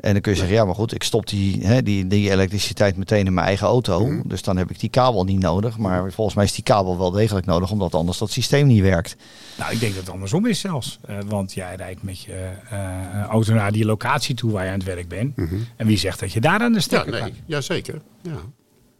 En 0.00 0.12
dan 0.12 0.20
kun 0.20 0.32
je 0.32 0.38
zeggen, 0.38 0.56
ja 0.56 0.64
maar 0.64 0.74
goed, 0.74 0.94
ik 0.94 1.02
stop 1.02 1.26
die, 1.26 1.66
hè, 1.66 1.82
die, 1.82 2.06
die 2.06 2.30
elektriciteit 2.30 2.96
meteen 2.96 3.26
in 3.26 3.34
mijn 3.34 3.46
eigen 3.46 3.66
auto. 3.66 4.06
Mhm. 4.06 4.28
Dus 4.28 4.42
dan 4.42 4.56
heb 4.56 4.70
ik 4.70 4.80
die 4.80 4.88
kabel 4.88 5.24
niet 5.24 5.40
nodig. 5.40 5.78
Maar 5.78 6.12
volgens 6.12 6.36
mij 6.36 6.44
is 6.44 6.52
die 6.52 6.64
kabel 6.64 6.98
wel 6.98 7.10
degelijk 7.10 7.46
nodig, 7.46 7.70
omdat 7.70 7.94
anders 7.94 8.18
dat 8.18 8.30
systeem 8.30 8.66
niet 8.66 8.82
werkt. 8.82 9.16
Nou, 9.56 9.72
ik 9.72 9.80
denk 9.80 9.94
dat 9.94 10.02
het 10.02 10.12
andersom 10.12 10.46
is 10.46 10.60
zelfs. 10.60 10.98
Uh, 11.10 11.18
want 11.26 11.52
jij 11.52 11.74
rijdt 11.74 12.02
met 12.02 12.20
je 12.20 12.50
uh, 12.72 13.22
auto 13.22 13.54
naar 13.54 13.72
die 13.72 13.84
locatie 13.84 14.34
toe 14.34 14.52
waar 14.52 14.64
je 14.64 14.70
aan 14.70 14.78
het 14.78 14.86
werk 14.86 15.08
bent. 15.08 15.36
Mhm. 15.36 15.54
En 15.76 15.86
wie 15.86 15.98
zegt 15.98 16.20
dat 16.20 16.32
je 16.32 16.40
daar 16.40 16.60
aan 16.60 16.72
de 16.72 16.80
stekker 16.80 17.16
ja, 17.16 17.24
nee. 17.24 17.34
Jazeker, 17.46 18.00
ja. 18.22 18.40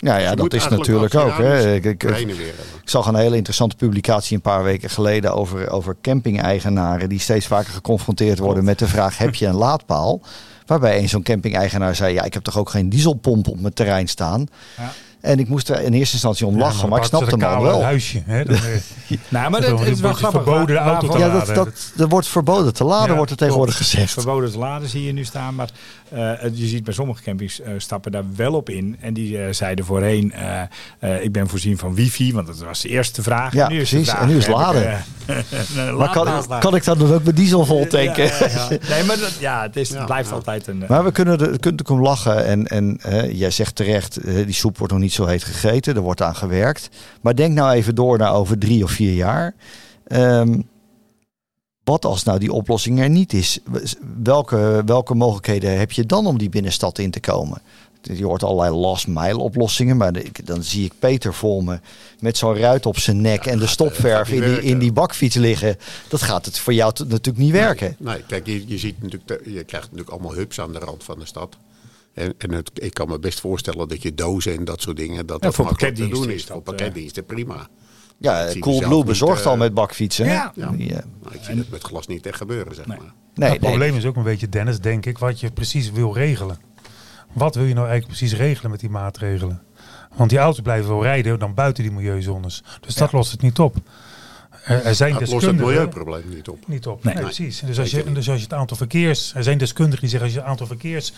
Ja, 0.00 0.17
ja 0.17 0.35
dat 0.35 0.55
is 0.55 0.69
natuurlijk 0.69 1.15
ook. 1.15 1.39
Hè. 1.39 1.75
Ik, 1.75 1.85
ik, 1.85 2.03
ik, 2.03 2.35
zag 2.85 3.06
een 3.06 3.15
hele 3.15 3.37
interessante 3.37 3.77
publicatie 3.77 4.37
een 4.37 4.43
paar 4.43 4.62
weken 4.62 4.91
geleden 4.91 5.35
over, 5.35 5.71
over 5.71 5.97
camping-eigenaren 6.03 7.09
die 7.09 7.19
steeds 7.19 7.47
vaker 7.47 7.73
geconfronteerd 7.73 8.39
worden 8.39 8.65
met 8.65 8.79
de 8.79 8.89
vraag: 8.89 9.19
heb 9.19 9.35
je 9.35 9.47
een 9.47 9.55
laadpaal? 9.67 10.21
Waarbij 10.67 10.99
een 10.99 11.09
zo'n 11.09 11.23
camping-eigenaar 11.23 11.95
zei: 11.95 12.15
Ja, 12.15 12.23
ik 12.23 12.35
heb 12.35 12.43
toch 12.43 12.59
ook 12.59 12.71
geen 12.71 12.89
dieselpomp 12.89 13.49
op 13.49 13.61
mijn 13.61 13.75
terrein 13.75 14.09
staan. 14.09 14.47
Ja. 14.77 14.93
En 15.20 15.38
ik 15.38 15.49
moest 15.49 15.69
er 15.69 15.81
in 15.81 15.93
eerste 15.93 16.12
instantie 16.12 16.47
om 16.47 16.59
lachen, 16.59 16.81
maar, 16.81 16.88
maar 16.88 16.99
ik 16.99 17.05
snapte 17.05 17.31
hem 17.31 17.43
al 17.43 17.62
wel. 17.62 17.82
huisje. 17.82 18.23
Hè? 18.25 18.44
Dan, 18.44 18.56
nou, 19.29 19.50
maar 19.50 19.61
dat 19.61 19.81
is 19.81 20.00
wel 20.00 20.12
grappig. 20.12 20.43
Verboden 20.43 20.67
de 20.67 20.81
auto 20.81 21.09
te 21.09 21.19
ja, 21.19 21.29
dat, 21.29 21.47
dat, 21.47 21.93
er 21.99 22.09
wordt 22.09 22.29
verboden 22.29 22.75
te 22.75 22.85
laden, 22.85 23.17
wordt 23.17 23.31
er 23.31 23.37
tegenwoordig 23.37 23.76
gezegd. 23.76 24.12
Verboden 24.12 24.50
te 24.50 24.59
laden 24.59 24.88
zie 24.88 25.05
je 25.05 25.12
nu 25.12 25.25
staan, 25.25 25.55
maar 25.55 25.69
uh, 26.12 26.19
je 26.53 26.67
ziet 26.67 26.85
bij 26.85 26.94
sommige 26.94 27.23
campings 27.23 27.61
uh, 27.61 27.67
stappen 27.76 28.12
daar 28.12 28.25
wel 28.37 28.55
op 28.55 28.69
in. 28.70 28.97
En 29.00 29.15
die 29.15 29.38
uh, 29.38 29.44
zeiden 29.50 29.85
voorheen, 29.85 30.32
ik 31.20 31.32
ben 31.32 31.49
voorzien 31.49 31.79
van 31.79 31.94
wifi, 31.94 32.32
want 32.32 32.47
dat 32.47 32.59
was 32.59 32.81
de 32.81 32.88
eerste 32.88 33.23
vraag. 33.23 33.53
Ja, 33.53 33.67
en 33.67 33.73
nu 33.73 33.81
is 33.81 33.88
precies. 33.88 34.09
Vraag, 34.09 34.23
en 34.23 34.29
nu 34.29 34.37
is 34.37 34.47
laden. 34.47 35.05
maar 35.99 36.11
kan, 36.11 36.59
kan 36.61 36.75
ik 36.75 36.85
dat 36.85 36.99
dan 36.99 37.12
ook 37.12 37.25
met 37.25 37.37
diesel 37.37 37.65
vol 37.65 37.87
tanken? 37.87 38.25
Ja, 38.25 38.49
ja, 38.49 38.69
nee, 38.88 39.05
maar 39.05 39.19
dat, 39.19 39.37
ja, 39.41 39.62
het, 39.62 39.76
is, 39.76 39.88
het 39.88 40.06
blijft 40.06 40.32
altijd 40.32 40.67
een... 40.67 40.85
maar 40.88 41.05
we 41.05 41.12
kunnen 41.12 41.41
er 41.41 41.59
kunt 41.59 41.91
om 41.91 42.03
lachen. 42.03 42.44
En, 42.44 42.67
en 42.67 43.00
jij 43.32 43.50
zegt 43.50 43.75
terecht, 43.75 44.25
die 44.25 44.55
soep 44.55 44.79
wordt 44.79 44.93
nog 44.93 45.03
niet 45.03 45.07
zo 45.12 45.26
heet 45.26 45.44
gegeten. 45.44 45.96
Er 45.96 46.02
wordt 46.02 46.22
aan 46.22 46.37
gewerkt. 46.37 46.88
Maar 47.20 47.34
denk 47.34 47.55
nou 47.55 47.72
even 47.72 47.94
door 47.94 48.19
naar 48.19 48.34
over 48.34 48.58
drie 48.58 48.84
of 48.84 48.90
vier 48.90 49.14
jaar. 49.14 49.55
Um, 50.06 50.69
wat 51.88 52.05
als 52.05 52.22
nou 52.22 52.38
die 52.38 52.52
oplossing 52.52 53.00
er 53.00 53.10
niet 53.10 53.32
is? 53.32 53.58
Welke, 54.22 54.82
welke 54.87 55.14
mogelijkheden 55.14 55.78
heb 55.78 55.93
je 55.93 56.06
dan 56.06 56.26
om 56.26 56.38
die 56.38 56.49
binnenstad 56.49 56.99
in 56.99 57.10
te 57.10 57.20
komen? 57.20 57.62
Je 58.02 58.25
hoort 58.25 58.43
allerlei 58.43 58.75
last 58.75 59.06
mile 59.06 59.38
oplossingen, 59.38 59.96
maar 59.96 60.12
dan 60.44 60.62
zie 60.62 60.84
ik 60.84 60.93
Peter 60.99 61.34
voor 61.34 61.64
me 61.64 61.81
met 62.20 62.37
zo'n 62.37 62.56
ruit 62.56 62.87
op 62.87 62.99
zijn 62.99 63.20
nek 63.20 63.46
en 63.46 63.58
de 63.58 63.66
stopverf 63.66 64.31
in 64.31 64.40
die, 64.40 64.62
in 64.62 64.78
die 64.78 64.93
bakfiets 64.93 65.37
liggen. 65.37 65.76
Dat 66.08 66.22
gaat 66.22 66.44
het 66.44 66.58
voor 66.58 66.72
jou 66.72 66.93
natuurlijk 66.96 67.38
niet 67.38 67.52
werken. 67.52 67.96
Nee, 67.99 68.22
kijk, 68.26 68.46
je, 68.46 68.69
je, 68.69 68.78
ziet 68.78 69.02
natuurlijk, 69.02 69.40
je 69.44 69.64
krijgt 69.64 69.90
natuurlijk 69.90 70.10
allemaal 70.10 70.34
hubs 70.34 70.60
aan 70.60 70.72
de 70.72 70.78
rand 70.78 71.05
van 71.05 71.19
de 71.19 71.26
stad. 71.26 71.56
En, 72.19 72.35
en 72.38 72.53
het, 72.53 72.70
ik 72.75 72.94
kan 72.94 73.09
me 73.09 73.19
best 73.19 73.41
voorstellen 73.41 73.88
dat 73.88 74.03
je 74.03 74.15
dozen 74.15 74.56
en 74.56 74.65
dat 74.65 74.81
soort 74.81 74.97
dingen, 74.97 75.26
dat 75.26 75.43
dat 75.43 75.55
voor 75.55 75.76
te 75.76 75.93
doen 75.93 76.31
is. 76.31 76.44
Voor 76.44 76.56
eh, 76.56 76.62
pakketdiensten, 76.62 77.25
prima. 77.25 77.69
Ja, 78.19 78.48
Coolblue 78.58 79.05
bezorgt 79.05 79.46
al 79.46 79.53
eh, 79.53 79.58
met 79.58 79.75
bakfietsen. 79.75 80.27
Ja. 80.27 80.53
ja. 80.55 80.70
Die, 80.70 80.91
uh, 80.91 80.96
nou, 81.22 81.34
ik 81.34 81.41
zie 81.43 81.55
het 81.55 81.70
met 81.70 81.82
glas 81.82 82.06
niet 82.06 82.27
echt 82.27 82.37
gebeuren, 82.37 82.75
zeg 82.75 82.87
nee. 82.87 82.98
maar. 82.98 83.13
Nee, 83.34 83.51
het 83.51 83.60
probleem 83.60 83.96
is 83.96 84.05
ook 84.05 84.17
een 84.17 84.22
beetje, 84.22 84.48
Dennis, 84.48 84.81
denk 84.81 85.06
ik, 85.06 85.19
wat 85.19 85.41
je 85.41 85.51
precies 85.51 85.91
wil 85.91 86.15
regelen. 86.15 86.58
Wat 87.32 87.55
wil 87.55 87.65
je 87.65 87.75
nou 87.75 87.89
eigenlijk 87.89 88.19
precies 88.19 88.39
regelen 88.39 88.70
met 88.70 88.81
die 88.81 88.91
maatregelen? 88.91 89.63
Want 90.15 90.31
die 90.31 90.39
auto's 90.39 90.63
blijven 90.63 90.91
wel 90.91 91.03
rijden 91.03 91.39
dan 91.39 91.55
buiten 91.55 91.82
die 91.82 91.93
milieuzones. 91.93 92.63
Dus 92.81 92.94
dat 92.94 93.13
lost 93.13 93.31
het 93.31 93.43
niet 93.43 93.58
op. 93.58 93.77
Er, 94.65 94.84
er 94.84 94.94
zijn 94.94 95.13
dat 95.13 95.29
lost 95.29 95.46
het 95.46 95.56
milieuprobleem 95.56 96.29
niet 96.29 96.48
op. 96.48 96.69
Niet 96.69 96.87
op, 96.87 97.05
nee, 97.05 97.15
nee 97.15 97.22
precies. 97.22 97.60
Dus 97.60 97.79
als, 97.79 97.91
je, 97.91 98.13
dus 98.13 98.29
als 98.29 98.39
je 98.39 98.44
het 98.44 98.53
aantal 98.53 98.77
verkeers... 98.77 99.34
Er 99.34 99.43
zijn 99.43 99.58
deskundigen 99.58 100.01
die 100.01 100.08
zeggen 100.08 100.29
als 100.29 100.37
je 100.37 100.41
het 100.41 100.51
aantal 100.51 100.67
verkeers 100.67 101.13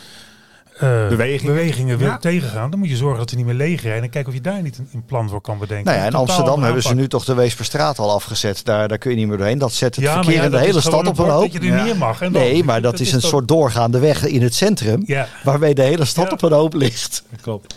uh, 0.75 1.09
bewegingen 1.43 1.99
wil 1.99 2.19
tegengaan, 2.19 2.71
dan 2.71 2.79
moet 2.79 2.89
je 2.89 2.97
zorgen 2.97 3.19
dat 3.19 3.31
ze 3.31 3.37
niet 3.37 3.47
meer 3.47 3.55
leeg 3.55 3.83
rijden. 3.83 4.03
En 4.03 4.11
kijken 4.11 4.31
of 4.31 4.37
je 4.37 4.43
daar 4.43 4.63
niet 4.63 4.79
een, 4.93 5.05
plan 5.07 5.29
voor 5.29 5.41
kan 5.41 5.59
bedenken. 5.59 5.85
Nou 5.85 5.99
ja, 5.99 6.07
in 6.07 6.15
Amsterdam 6.15 6.63
hebben 6.63 6.83
ze 6.83 6.95
nu 6.95 7.09
toch 7.09 7.25
de 7.25 7.35
Weesperstraat 7.35 7.99
al 7.99 8.11
afgezet. 8.11 8.65
Daar, 8.65 8.89
daar 8.89 8.99
kun 8.99 9.11
je 9.11 9.17
niet 9.17 9.29
meer 9.29 9.37
doorheen. 9.37 9.59
Dat 9.59 9.73
zet 9.73 9.97
het 9.97 10.09
verkeer 10.09 10.43
in 10.43 10.51
de 10.51 10.59
hele 10.59 10.81
stad 10.81 11.07
op 11.07 11.19
een 11.19 11.29
hoop. 11.29 11.53
Dat 11.53 11.63
je 11.63 11.71
er 11.71 11.85
niet 11.85 11.99
mag. 11.99 12.21
En 12.21 12.33
nee, 12.33 12.65
maar 12.65 12.83
dat, 12.83 13.01
is 13.01 13.13
een 13.13 13.21
soort 13.21 13.49
doorgaande 13.49 13.99
weg 13.99 14.27
in 14.27 14.43
het 14.43 14.55
centrum. 14.55 15.07
Waarmee 15.45 15.75
de 15.75 15.83
hele 15.83 16.05
stad 16.05 16.33
op 16.33 16.43
een 16.43 16.53
hoop 16.53 16.75
ligt. 16.75 17.23
Klopt. 17.41 17.77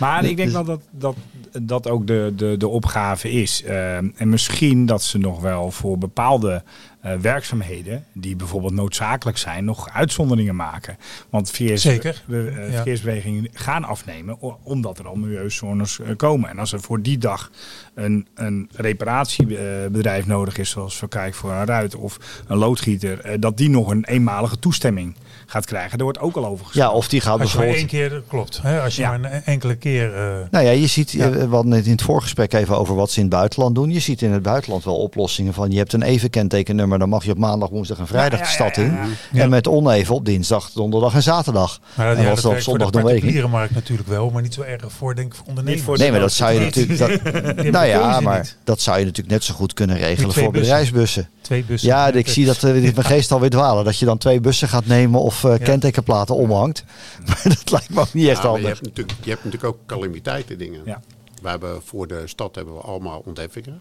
Maar 0.00 0.24
ik 0.24 0.36
denk 0.36 0.50
wel 0.50 0.64
dat, 0.64 0.80
dat 0.90 1.16
dat 1.52 1.88
ook 1.88 2.06
de, 2.06 2.32
de, 2.36 2.56
de 2.58 2.68
opgave 2.68 3.30
is. 3.30 3.62
Uh, 3.64 3.96
en 3.96 4.28
misschien 4.28 4.86
dat 4.86 5.02
ze 5.02 5.18
nog 5.18 5.40
wel 5.40 5.70
voor 5.70 5.98
bepaalde 5.98 6.62
uh, 7.04 7.14
werkzaamheden, 7.14 8.04
die 8.12 8.36
bijvoorbeeld 8.36 8.72
noodzakelijk 8.72 9.38
zijn, 9.38 9.64
nog 9.64 9.90
uitzonderingen 9.90 10.56
maken. 10.56 10.96
Want 11.30 11.50
verkeers, 11.50 11.82
Zeker. 11.82 12.22
Uh, 12.28 12.74
verkeersbewegingen 12.74 13.48
gaan 13.52 13.84
afnemen 13.84 14.38
omdat 14.62 14.98
er 14.98 15.06
al 15.06 15.14
milieuzones 15.14 16.00
komen. 16.16 16.50
En 16.50 16.58
als 16.58 16.72
er 16.72 16.80
voor 16.80 17.02
die 17.02 17.18
dag 17.18 17.50
een, 17.94 18.26
een 18.34 18.70
reparatiebedrijf 18.74 20.26
nodig 20.26 20.58
is, 20.58 20.70
zoals 20.70 20.96
Verkijk 20.96 21.34
voor 21.34 21.50
een 21.50 21.66
ruit 21.66 21.94
of 21.94 22.42
een 22.46 22.56
loodgieter, 22.56 23.40
dat 23.40 23.56
die 23.56 23.68
nog 23.68 23.90
een 23.90 24.04
eenmalige 24.04 24.58
toestemming 24.58 25.14
gaat 25.50 25.66
krijgen. 25.66 25.98
Daar 25.98 26.06
wordt 26.06 26.18
ook 26.18 26.36
al 26.36 26.46
over 26.46 26.64
gesproken. 26.66 26.90
Ja, 26.90 26.96
of 26.96 27.08
die 27.08 27.20
gaat 27.20 27.40
als 27.40 27.52
je 27.52 27.58
maar 27.58 27.66
één 27.66 27.86
keer, 27.86 28.22
klopt. 28.28 28.58
Hè? 28.62 28.80
Als 28.80 28.96
je 28.96 29.02
maar 29.02 29.14
een 29.14 29.44
enkele 29.44 29.76
keer... 29.76 30.14
Uh... 30.14 30.36
Nou 30.50 30.64
ja, 30.64 30.70
je 30.70 30.86
ziet, 30.86 31.10
ja. 31.10 31.30
we 31.30 31.54
hadden 31.54 31.72
het 31.72 31.84
in 31.84 31.92
het 31.92 32.02
voorgesprek 32.02 32.52
even 32.52 32.78
over 32.78 32.94
wat 32.94 33.10
ze 33.10 33.16
in 33.16 33.24
het 33.24 33.34
buitenland 33.34 33.74
doen. 33.74 33.90
Je 33.90 34.00
ziet 34.00 34.22
in 34.22 34.32
het 34.32 34.42
buitenland 34.42 34.84
wel 34.84 34.96
oplossingen 34.96 35.54
van, 35.54 35.70
je 35.70 35.78
hebt 35.78 35.92
een 35.92 36.02
even 36.02 36.30
kentekennummer, 36.30 36.98
dan 36.98 37.08
mag 37.08 37.24
je 37.24 37.30
op 37.30 37.38
maandag, 37.38 37.68
woensdag 37.68 37.98
en 37.98 38.06
vrijdag 38.06 38.40
de 38.40 38.46
stad 38.46 38.76
in. 38.76 38.98
En 39.32 39.50
met 39.50 39.68
oneven 39.68 40.14
op 40.14 40.24
dinsdag, 40.24 40.70
donderdag 40.70 41.14
en 41.14 41.22
zaterdag. 41.22 41.80
Maar 41.94 42.16
en 42.16 42.24
wat 42.24 42.44
op 42.44 42.60
zondag 42.60 42.90
doen 42.90 43.04
weet 43.04 43.24
ik 43.24 43.48
markt 43.48 43.74
natuurlijk 43.74 44.08
wel, 44.08 44.30
maar 44.30 44.42
niet 44.42 44.54
zo 44.54 44.62
erg 44.62 44.92
voor, 44.92 45.14
denk 45.14 45.26
ik, 45.26 45.34
voor 45.34 45.46
ondernemers. 45.46 45.82
Voor 45.82 45.98
nee, 45.98 46.10
maar 46.10 46.20
dat 46.20 46.32
zou 46.32 46.52
je 46.52 46.60
natuurlijk... 46.60 46.98
Dat, 46.98 47.32
nou 47.76 47.86
ja, 47.86 48.20
maar 48.20 48.56
dat 48.64 48.80
zou 48.80 48.98
je 48.98 49.04
natuurlijk 49.04 49.34
net 49.34 49.44
zo 49.44 49.54
goed 49.54 49.74
kunnen 49.74 49.96
regelen 49.96 50.32
voor 50.32 50.52
bedrijfsbussen. 50.52 51.28
Twee 51.40 51.64
bussen. 51.64 51.88
Ja, 51.88 52.12
ik 52.12 52.28
zie 52.28 52.46
dat 52.46 52.62
uh, 52.62 52.72
mijn 52.72 53.04
geest 53.04 53.32
alweer 53.32 53.50
dwalen. 53.50 53.84
Dat 53.84 53.98
je 53.98 54.04
dan 54.04 54.18
twee 54.18 54.40
bussen 54.40 54.68
gaat 54.68 54.86
nemen 54.86 55.20
of 55.20 55.39
of 55.44 55.58
uh, 55.60 55.64
kentekenplaten 55.64 56.34
omhangt. 56.34 56.84
Maar 57.26 57.42
dat 57.42 57.70
lijkt 57.70 57.90
me 57.90 58.00
ook 58.00 58.12
niet 58.12 58.28
echt 58.28 58.42
ja, 58.42 58.48
handig. 58.48 58.62
Je 58.62 58.68
hebt, 58.68 58.82
natuurlijk, 58.82 59.18
je 59.22 59.30
hebt 59.30 59.44
natuurlijk 59.44 59.74
ook 59.74 59.86
calamiteiten 59.86 60.58
dingen. 60.58 60.82
Ja. 60.84 61.02
We 61.42 61.48
hebben 61.48 61.82
voor 61.82 62.06
de 62.06 62.26
stad 62.26 62.54
hebben 62.54 62.74
we 62.74 62.80
allemaal 62.80 63.22
ontheffingen. 63.24 63.80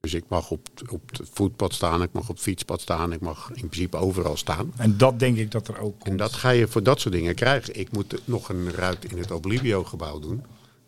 Dus 0.00 0.14
ik 0.14 0.24
mag 0.28 0.50
op, 0.50 0.68
op 0.90 1.00
het 1.10 1.28
voetpad 1.32 1.74
staan, 1.74 2.02
ik 2.02 2.12
mag 2.12 2.22
op 2.22 2.34
het 2.34 2.40
fietspad 2.40 2.80
staan, 2.80 3.12
ik 3.12 3.20
mag 3.20 3.50
in 3.54 3.68
principe 3.68 3.96
overal 3.96 4.36
staan. 4.36 4.72
En 4.76 4.96
dat 4.96 5.18
denk 5.18 5.36
ik 5.36 5.50
dat 5.50 5.68
er 5.68 5.78
ook 5.78 5.98
komt. 5.98 6.10
En 6.10 6.16
dat 6.16 6.32
ga 6.32 6.50
je 6.50 6.68
voor 6.68 6.82
dat 6.82 7.00
soort 7.00 7.14
dingen 7.14 7.34
krijgen. 7.34 7.78
Ik 7.78 7.92
moet 7.92 8.20
nog 8.24 8.48
een 8.48 8.70
ruit 8.70 9.04
in 9.04 9.18
het 9.18 9.30
Oblivio-gebouw 9.30 10.18
doen. 10.18 10.42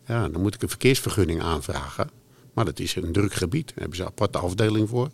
Ja, 0.05 0.29
dan 0.29 0.41
moet 0.41 0.55
ik 0.55 0.61
een 0.61 0.69
verkeersvergunning 0.69 1.41
aanvragen. 1.41 2.09
Maar 2.53 2.65
dat 2.65 2.79
is 2.79 2.95
een 2.95 3.11
druk 3.11 3.33
gebied. 3.33 3.67
Daar 3.67 3.77
hebben 3.77 3.95
ze 3.95 4.01
een 4.01 4.09
aparte 4.09 4.37
afdeling 4.37 4.89
voor. 4.89 5.09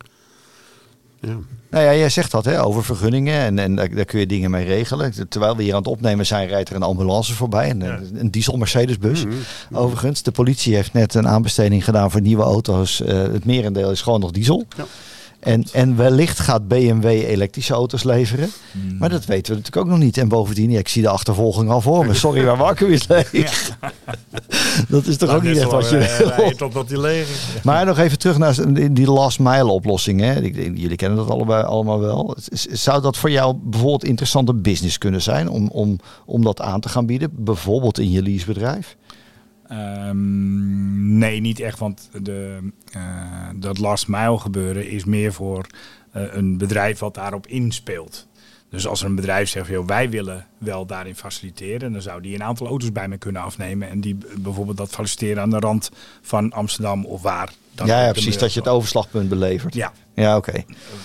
Ja. 1.20 1.36
Nou 1.70 1.84
ja, 1.84 1.94
jij 1.94 2.08
zegt 2.08 2.30
dat 2.30 2.44
hè, 2.44 2.64
over 2.64 2.84
vergunningen 2.84 3.40
en, 3.40 3.58
en 3.58 3.74
daar, 3.74 4.04
kun 4.04 4.20
je 4.20 4.26
dingen 4.26 4.50
mee 4.50 4.64
regelen. 4.64 5.28
Terwijl 5.28 5.56
we 5.56 5.62
hier 5.62 5.72
aan 5.72 5.78
het 5.78 5.88
opnemen 5.88 6.26
zijn, 6.26 6.48
rijdt 6.48 6.68
er 6.68 6.76
een 6.76 6.82
ambulance 6.82 7.34
voorbij. 7.34 7.70
Een, 7.70 8.18
een 8.20 8.30
diesel 8.30 8.56
Mercedes-bus. 8.56 9.24
Mhm. 9.24 9.34
Overigens, 9.72 10.22
de 10.22 10.30
politie 10.30 10.74
heeft 10.74 10.92
net 10.92 11.14
een 11.14 11.28
aanbesteding 11.28 11.84
gedaan 11.84 12.10
voor 12.10 12.20
nieuwe 12.20 12.42
auto's. 12.42 13.00
Uh, 13.00 13.08
het 13.08 13.44
merendeel 13.44 13.90
is 13.90 14.00
gewoon 14.00 14.20
nog 14.20 14.30
diesel. 14.30 14.66
Ja. 14.76 14.84
En, 15.46 15.64
en 15.72 15.96
wellicht 15.96 16.38
gaat 16.38 16.68
BMW 16.68 17.04
elektrische 17.04 17.74
auto's 17.74 18.04
leveren. 18.04 18.50
Hmm. 18.72 18.96
Maar 18.98 19.08
dat 19.08 19.24
weten 19.24 19.52
we 19.52 19.58
natuurlijk 19.58 19.86
ook 19.86 19.92
nog 19.92 19.98
niet. 19.98 20.18
En 20.18 20.28
bovendien, 20.28 20.70
ik 20.70 20.88
zie 20.88 21.02
de 21.02 21.08
achtervolging 21.08 21.70
al 21.70 21.80
voor 21.80 22.06
me. 22.06 22.14
Sorry, 22.26 22.44
waar 22.44 22.56
wakker 22.56 22.90
is 22.90 23.08
leeg. 23.08 23.76
dat 24.88 25.06
is 25.06 25.16
toch 25.16 25.30
ook 25.30 25.42
niet 25.42 25.56
echt 25.56 25.70
wat 25.70 25.90
je 25.90 25.98
eh, 25.98 26.36
wil. 26.36 26.50
Totdat 26.50 26.88
die 26.88 27.00
leeg 27.00 27.28
is. 27.30 27.46
Maar 27.64 27.86
nog 27.86 27.98
even 27.98 28.18
terug 28.18 28.38
naar 28.38 28.56
die 28.92 29.10
last 29.10 29.38
mile 29.38 29.70
oplossing. 29.70 30.20
Hè. 30.20 30.32
Jullie 30.74 30.96
kennen 30.96 31.18
dat 31.18 31.30
allebei 31.30 31.62
allemaal 31.62 32.00
wel. 32.00 32.36
Zou 32.72 33.02
dat 33.02 33.16
voor 33.16 33.30
jou 33.30 33.56
bijvoorbeeld 33.62 34.04
interessante 34.04 34.54
business 34.54 34.98
kunnen 34.98 35.22
zijn? 35.22 35.48
Om, 35.48 35.68
om, 35.68 35.98
om 36.24 36.42
dat 36.42 36.60
aan 36.60 36.80
te 36.80 36.88
gaan 36.88 37.06
bieden? 37.06 37.30
Bijvoorbeeld 37.32 37.98
in 37.98 38.10
je 38.10 38.22
leasebedrijf? 38.22 38.96
Um, 39.72 41.18
nee, 41.18 41.40
niet 41.40 41.60
echt, 41.60 41.78
want 41.78 42.10
de, 42.22 42.58
uh, 42.96 43.02
dat 43.56 43.78
last 43.78 44.08
mile 44.08 44.38
gebeuren 44.38 44.88
is 44.88 45.04
meer 45.04 45.32
voor 45.32 45.66
uh, 46.16 46.22
een 46.34 46.58
bedrijf 46.58 46.98
wat 46.98 47.14
daarop 47.14 47.46
inspeelt. 47.46 48.26
Dus 48.70 48.86
als 48.86 49.00
er 49.00 49.06
een 49.06 49.14
bedrijf 49.14 49.48
zegt, 49.48 49.68
joh, 49.68 49.86
wij 49.86 50.10
willen 50.10 50.46
wel 50.58 50.86
daarin 50.86 51.16
faciliteren, 51.16 51.92
dan 51.92 52.02
zou 52.02 52.20
die 52.20 52.34
een 52.34 52.42
aantal 52.42 52.66
auto's 52.66 52.92
bij 52.92 53.08
me 53.08 53.16
kunnen 53.16 53.42
afnemen 53.42 53.88
en 53.88 54.00
die 54.00 54.16
bijvoorbeeld 54.38 54.76
dat 54.76 54.90
faciliteren 54.90 55.42
aan 55.42 55.50
de 55.50 55.58
rand 55.58 55.90
van 56.22 56.52
Amsterdam 56.52 57.04
of 57.04 57.22
waar. 57.22 57.52
Dan 57.74 57.86
ja, 57.86 58.04
ja 58.04 58.12
precies, 58.12 58.38
dat 58.38 58.52
je 58.52 58.60
het 58.60 58.68
overslagpunt 58.68 59.28
belevert. 59.28 59.74
Ja, 59.74 59.92
ja 60.14 60.36
oké. 60.36 60.64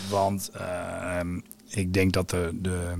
Want 0.09 0.51
uh, 0.55 1.19
ik 1.67 1.93
denk 1.93 2.13
dat 2.13 2.29
de, 2.29 2.49
de 2.53 2.93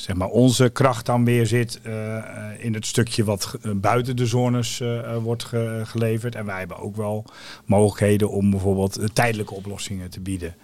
zeg 0.00 0.16
maar, 0.16 0.28
onze 0.28 0.68
kracht 0.68 1.06
dan 1.06 1.24
weer 1.24 1.46
zit 1.46 1.80
uh, 1.86 2.18
in 2.58 2.74
het 2.74 2.86
stukje 2.86 3.24
wat 3.24 3.58
buiten 3.74 4.16
de 4.16 4.26
zones 4.26 4.82
wordt 5.22 5.44
ge 5.44 5.82
geleverd. 5.84 6.34
En 6.34 6.46
wij 6.46 6.58
hebben 6.58 6.78
ook 6.78 6.96
wel 6.96 7.24
mogelijkheden 7.64 8.30
om 8.30 8.50
bijvoorbeeld 8.50 9.00
tijdelijke 9.12 9.54
oplossingen 9.54 10.10
te 10.10 10.20
bieden. 10.20 10.54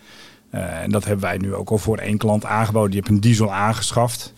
En 0.51 0.91
dat 0.91 1.05
hebben 1.05 1.25
wij 1.25 1.37
nu 1.37 1.55
ook 1.55 1.71
al 1.71 1.79
voor 1.79 1.99
één 1.99 2.19
klant 2.19 2.45
aangeboden. 2.45 2.91
Die 2.91 3.01
heeft 3.01 3.13
een 3.13 3.21
diesel 3.21 3.53
aangeschaft. 3.53 4.33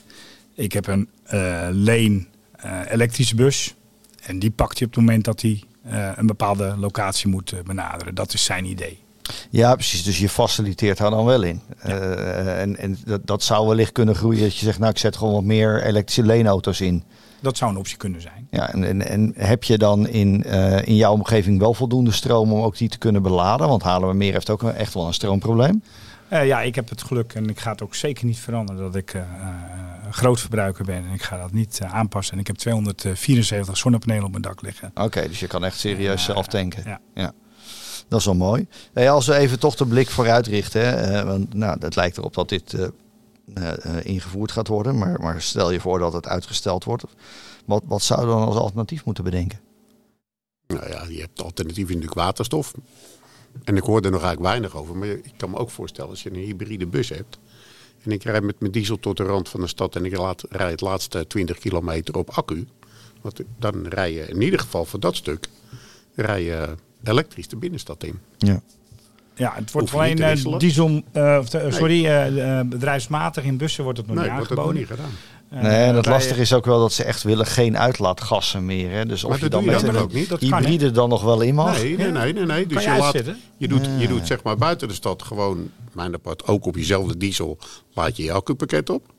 Ik 0.55 0.73
heb 0.73 0.87
een 0.87 1.09
leen 1.71 2.29
elektrische 2.88 3.35
bus. 3.35 3.75
En 4.23 4.38
die 4.38 4.50
pakt 4.50 4.79
hij 4.79 4.87
op 4.87 4.95
het 4.95 5.05
moment 5.05 5.25
dat 5.25 5.41
hij 5.41 5.62
een 6.17 6.26
bepaalde 6.26 6.76
locatie 6.76 7.29
moet 7.29 7.55
benaderen. 7.65 8.15
Dat 8.15 8.33
is 8.33 8.45
zijn 8.45 8.65
idee. 8.65 9.05
Ja, 9.50 9.75
precies. 9.75 10.02
Dus 10.02 10.18
je 10.18 10.28
faciliteert 10.28 10.99
daar 10.99 11.11
dan 11.11 11.25
wel 11.25 11.42
in. 11.42 11.62
Uh, 11.87 12.61
en 12.61 12.76
en 12.76 12.99
dat, 13.04 13.26
dat 13.26 13.42
zou 13.42 13.68
wellicht 13.68 13.92
kunnen 13.92 14.14
groeien 14.14 14.40
dat 14.40 14.56
je 14.56 14.64
zegt, 14.64 14.78
nou 14.78 14.90
ik 14.90 14.99
zet 14.99 15.16
gewoon 15.16 15.35
wat 15.35 15.45
meer 15.45 15.83
elektrische 15.85 16.23
leenauto's 16.23 16.80
in. 16.80 17.04
Dat 17.40 17.56
zou 17.56 17.71
een 17.71 17.76
optie 17.76 17.97
kunnen 17.97 18.21
zijn. 18.21 18.49
Ja, 18.50 18.73
en, 18.73 18.85
en, 18.85 19.06
en 19.06 19.33
heb 19.37 19.64
je 19.64 19.78
dan 19.78 20.09
in, 20.09 20.42
uh, 20.47 20.87
in 20.87 20.97
jouw 20.97 21.12
omgeving 21.12 21.59
wel 21.59 21.75
voldoende 21.75 22.12
stroom 22.12 22.52
om 22.52 22.61
ook 22.61 22.76
die 22.76 22.88
te 22.88 22.99
kunnen 22.99 23.23
beladen? 23.23 23.68
Want 23.68 23.83
halen 23.83 24.16
meer 24.16 24.33
heeft 24.33 24.50
ook 24.50 24.62
echt 24.62 24.95
wel 24.95 25.06
een 25.06 25.14
stroomprobleem. 25.14 25.83
Uh, 26.33 26.47
ja, 26.47 26.62
ik 26.62 26.75
heb 26.75 26.88
het 26.88 27.02
geluk 27.02 27.33
en 27.33 27.49
ik 27.49 27.61
ga 27.61 27.71
het 27.71 27.83
ook 27.83 27.95
zeker 27.95 28.26
niet 28.26 28.38
veranderen 28.38 28.83
dat 28.83 28.95
ik 28.95 29.14
uh, 29.14 29.23
groot 30.11 30.40
verbruiker 30.40 30.85
ben. 30.85 31.04
En 31.06 31.12
ik 31.12 31.23
ga 31.23 31.37
dat 31.37 31.52
niet 31.52 31.80
aanpassen. 31.83 32.35
En 32.35 32.40
ik 32.40 32.47
heb 32.47 32.56
274 32.56 33.76
zonnepanelen 33.76 34.25
op 34.25 34.30
mijn 34.30 34.42
dak 34.42 34.62
liggen. 34.62 34.90
Oké, 34.95 35.28
dus 35.28 35.40
je 35.40 35.47
kan 35.47 35.64
echt 35.64 35.78
serieus 35.78 36.25
zelf 36.25 36.47
tanken. 36.47 36.83
Ja. 36.85 37.00
ja. 37.14 37.33
Dat 38.09 38.19
is 38.19 38.25
wel 38.25 38.35
mooi. 38.35 38.67
Als 38.95 39.27
we 39.27 39.35
even 39.35 39.59
toch 39.59 39.75
de 39.75 39.87
blik 39.87 40.11
vooruit 40.11 40.47
richten. 40.47 41.13
Uh, 41.13 41.23
want 41.23 41.55
nou, 41.55 41.77
het 41.81 41.97
lijkt 41.97 42.17
erop 42.17 42.35
dat 42.35 42.49
dit 42.49 42.73
uh, 42.73 42.87
uh, 43.55 43.73
ingevoerd 44.03 44.53
gaat 44.53 44.69
worden. 44.69 44.99
Maar, 44.99 45.21
maar, 45.21 45.43
stel 45.43 45.71
je 45.71 45.81
voor 45.81 45.99
dat 45.99 46.13
het 46.13 46.29
uitgesteld 46.29 46.85
wordt. 46.85 47.05
Wat, 47.65 47.83
wat 47.87 48.03
zouden 48.03 48.29
we 48.29 48.41
dan 48.41 48.49
als 48.49 48.57
alternatief 48.57 49.05
moeten 49.05 49.25
bedenken? 49.25 49.61
Nou 50.67 50.89
ja, 50.89 51.05
je 51.09 51.21
hebt 51.21 51.43
alternatief 51.43 51.87
natuurlijk 51.87 52.15
waterstof. 52.15 52.75
En 53.65 53.77
ik 53.77 53.83
hoor 53.83 54.01
er 54.01 54.11
nog 54.11 54.23
eigenlijk 54.23 54.51
weinig 54.51 54.77
over. 54.77 54.97
Maar 54.97 55.09
ik 55.09 55.33
kan 55.37 55.51
me 55.51 55.57
ook 55.57 55.71
voorstellen 55.71 56.11
als 56.11 56.23
je 56.23 56.31
een 56.31 56.37
hybride 56.37 56.87
bus 56.87 57.09
hebt. 57.09 57.39
En 58.03 58.11
ik 58.11 58.23
rijd 58.23 58.43
met 58.43 58.61
mijn 58.61 58.73
diesel 58.73 58.99
tot 58.99 59.17
de 59.17 59.23
rand 59.23 59.49
van 59.49 59.61
de 59.61 59.67
stad. 59.67 59.97
En 59.97 60.05
ik 60.05 60.17
laat, 60.17 60.45
rijd 60.49 60.71
het 60.71 60.81
laatste 60.81 61.27
20 61.27 61.59
kilometer 61.59 62.17
op 62.17 62.31
accu. 62.31 62.67
Want 63.21 63.41
dan 63.59 63.87
rij 63.87 64.13
je 64.13 64.27
in 64.27 64.41
ieder 64.41 64.61
geval 64.61 64.85
voor 64.85 65.01
dat 65.01 65.17
stuk. 65.17 65.49
Rij 66.15 66.43
je 66.43 66.75
elektrisch 67.05 67.49
de 67.49 67.57
binnenstad 67.57 68.05
in. 68.05 68.19
Ja. 68.38 68.61
Ja, 69.35 69.53
het 69.55 69.73
wordt 69.73 69.95
alleen 69.95 70.21
uh, 70.21 70.59
diesel, 70.59 71.03
uh, 71.12 71.38
sorry, 71.69 72.07
uh, 72.07 72.61
bedrijfsmatig 72.61 73.45
in 73.45 73.57
bussen 73.57 73.85
wordt 73.85 73.99
het 73.99 74.07
nog 74.07 74.17
nee, 74.17 74.25
niet 74.25 74.35
aangeboden. 74.35 74.65
Wordt 74.65 74.79
niet 74.79 74.88
gedaan. 74.88 75.11
Nee, 75.50 75.85
en 75.85 75.95
het 75.95 76.07
lastige 76.07 76.41
is 76.41 76.53
ook 76.53 76.65
wel 76.65 76.79
dat 76.79 76.93
ze 76.93 77.05
echt 77.05 77.23
willen 77.23 77.47
geen 77.47 77.79
uitlaatgassen 77.79 78.65
meer. 78.65 78.91
Hè? 78.91 79.07
Dus 79.07 79.25
of 79.25 79.41
je 79.41 79.49
dan 79.49 79.65
met 79.65 79.83
een 79.83 80.26
hybride 80.38 80.91
dan 80.91 81.09
nog 81.09 81.23
wel 81.23 81.41
in 81.41 81.55
mag. 81.55 81.83
Nee, 81.83 81.97
nee, 81.97 82.11
nee. 82.11 82.33
nee, 82.33 82.45
nee. 82.45 82.67
Dus 82.67 82.85
je, 82.85 82.91
je, 82.91 82.99
laat, 82.99 83.23
je, 83.57 83.69
doet, 83.69 83.88
je 83.99 84.09
doet 84.09 84.26
zeg 84.26 84.43
maar 84.43 84.57
buiten 84.57 84.88
de 84.88 84.95
stad 84.95 85.23
gewoon, 85.23 85.71
mijn 85.93 86.15
apart, 86.15 86.47
ook 86.47 86.67
op 86.67 86.76
jezelfde 86.76 87.17
diesel 87.17 87.59
laat 87.95 88.17
je 88.17 88.23
je 88.23 88.33
accupakket 88.33 88.91
op. 88.91 89.15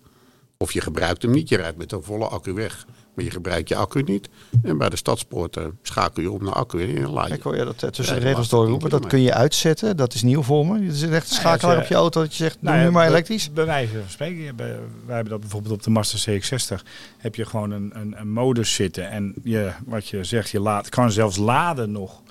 Of 0.57 0.71
je 0.71 0.81
gebruikt 0.81 1.21
hem 1.21 1.31
niet, 1.31 1.49
je 1.49 1.57
rijdt 1.57 1.77
met 1.77 1.91
een 1.91 2.03
volle 2.03 2.25
accu 2.25 2.53
weg. 2.53 2.85
Maar 3.17 3.25
je 3.25 3.31
gebruikt 3.31 3.69
je 3.69 3.75
accu 3.75 4.01
niet. 4.01 4.29
En 4.63 4.77
bij 4.77 4.89
de 4.89 4.95
stadspoorten 4.95 5.77
schakel 5.81 6.21
je 6.21 6.31
om 6.31 6.43
naar 6.43 6.53
accu 6.53 6.95
en 6.95 7.09
laat 7.09 7.27
je. 7.27 7.33
Ik 7.33 7.41
hoor 7.41 7.57
je 7.57 7.63
dat 7.63 7.93
tussen 7.93 8.15
de 8.15 8.21
regels 8.21 8.49
doorroepen. 8.49 8.89
Dat 8.89 9.07
kun 9.07 9.21
je 9.21 9.33
uitzetten. 9.33 9.97
Dat 9.97 10.13
is 10.13 10.23
nieuw 10.23 10.41
voor 10.41 10.67
me. 10.67 10.83
Je 10.83 10.93
zit 10.93 11.11
echt 11.11 11.29
schakelaar 11.29 11.77
op 11.77 11.85
je 11.85 11.95
auto 11.95 12.21
dat 12.21 12.35
je 12.35 12.43
zegt, 12.43 12.57
nou, 12.59 12.83
nu 12.83 12.91
maar 12.91 13.07
elektrisch. 13.07 13.51
Bij 13.51 13.65
wijze 13.65 13.93
van 13.93 14.09
spreken. 14.09 14.55
Wij 14.55 14.75
hebben 15.07 15.29
dat 15.29 15.39
bijvoorbeeld 15.39 15.73
op 15.73 15.83
de 15.83 15.89
Mazda 15.89 16.31
CX-60. 16.31 16.83
Heb 17.17 17.35
je 17.35 17.45
gewoon 17.45 17.71
een, 17.71 17.91
een, 17.93 18.19
een 18.19 18.31
modus 18.31 18.73
zitten. 18.73 19.09
En 19.09 19.33
je, 19.43 19.71
wat 19.85 20.07
je 20.07 20.23
zegt, 20.23 20.49
je 20.49 20.59
laat, 20.59 20.89
kan 20.89 21.11
zelfs 21.11 21.37
laden 21.37 21.91
nog. 21.91 22.21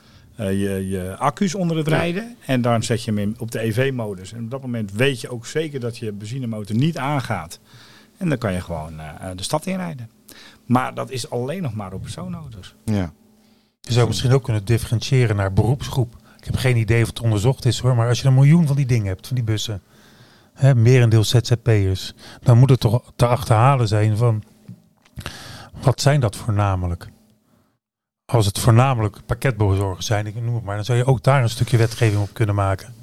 Uh, 0.40 0.50
je, 0.50 0.88
je 0.88 1.16
accu's 1.16 1.54
onder 1.54 1.76
het 1.76 1.88
rijden. 1.88 2.36
En 2.46 2.60
dan 2.60 2.82
zet 2.82 3.02
je 3.02 3.10
hem 3.10 3.20
in, 3.20 3.34
op 3.38 3.50
de 3.50 3.60
EV-modus. 3.60 4.32
En 4.32 4.44
op 4.44 4.50
dat 4.50 4.60
moment 4.60 4.92
weet 4.92 5.20
je 5.20 5.30
ook 5.30 5.46
zeker 5.46 5.80
dat 5.80 5.98
je 5.98 6.12
benzinemotor 6.12 6.76
niet 6.76 6.98
aangaat. 6.98 7.58
En 8.16 8.28
dan 8.28 8.38
kan 8.38 8.52
je 8.52 8.60
gewoon 8.60 8.92
uh, 8.92 9.30
de 9.36 9.42
stad 9.42 9.66
inrijden. 9.66 10.15
Maar 10.66 10.94
dat 10.94 11.10
is 11.10 11.30
alleen 11.30 11.62
nog 11.62 11.74
maar 11.74 11.92
op 11.92 12.02
persoonauto's. 12.02 12.74
Ja. 12.84 13.12
Je 13.80 13.92
zou 13.92 14.06
misschien 14.06 14.32
ook 14.32 14.42
kunnen 14.42 14.64
differentiëren 14.64 15.36
naar 15.36 15.52
beroepsgroep. 15.52 16.16
Ik 16.38 16.44
heb 16.44 16.56
geen 16.56 16.76
idee 16.76 17.02
of 17.02 17.08
het 17.08 17.20
onderzocht 17.20 17.64
is 17.64 17.78
hoor, 17.78 17.96
maar 17.96 18.08
als 18.08 18.20
je 18.20 18.26
een 18.26 18.34
miljoen 18.34 18.66
van 18.66 18.76
die 18.76 18.86
dingen 18.86 19.06
hebt, 19.06 19.26
van 19.26 19.36
die 19.36 19.44
bussen, 19.44 19.82
hè, 20.54 20.74
merendeel 20.74 21.24
ZZP'ers, 21.24 22.14
dan 22.42 22.58
moet 22.58 22.70
het 22.70 22.80
toch 22.80 23.12
te 23.16 23.26
achterhalen 23.26 23.88
zijn 23.88 24.16
van 24.16 24.42
wat 25.82 26.00
zijn 26.00 26.20
dat 26.20 26.36
voornamelijk? 26.36 27.08
Als 28.24 28.46
het 28.46 28.58
voornamelijk 28.58 29.20
pakketbezorgers 29.26 30.06
zijn, 30.06 30.26
ik 30.26 30.34
noem 30.34 30.54
het 30.54 30.64
maar, 30.64 30.76
dan 30.76 30.84
zou 30.84 30.98
je 30.98 31.04
ook 31.04 31.22
daar 31.22 31.42
een 31.42 31.50
stukje 31.50 31.76
wetgeving 31.76 32.22
op 32.22 32.30
kunnen 32.32 32.54
maken 32.54 32.94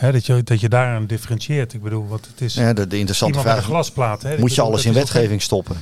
dat, 0.00 0.26
je, 0.26 0.42
dat 0.42 0.60
je 0.60 0.68
daaraan 0.68 1.06
differentieert. 1.06 1.72
Ik 1.72 1.82
bedoel, 1.82 2.06
wat 2.06 2.26
het 2.26 2.40
is. 2.40 2.54
Ja, 2.54 2.72
de, 2.72 2.86
de 2.86 2.98
interessante 2.98 3.40
vraag. 3.40 3.64
glasplaat. 3.64 4.38
Moet 4.38 4.54
je 4.54 4.60
alles 4.60 4.84
in 4.84 4.92
wetgeving 4.92 5.42
stoppen? 5.42 5.76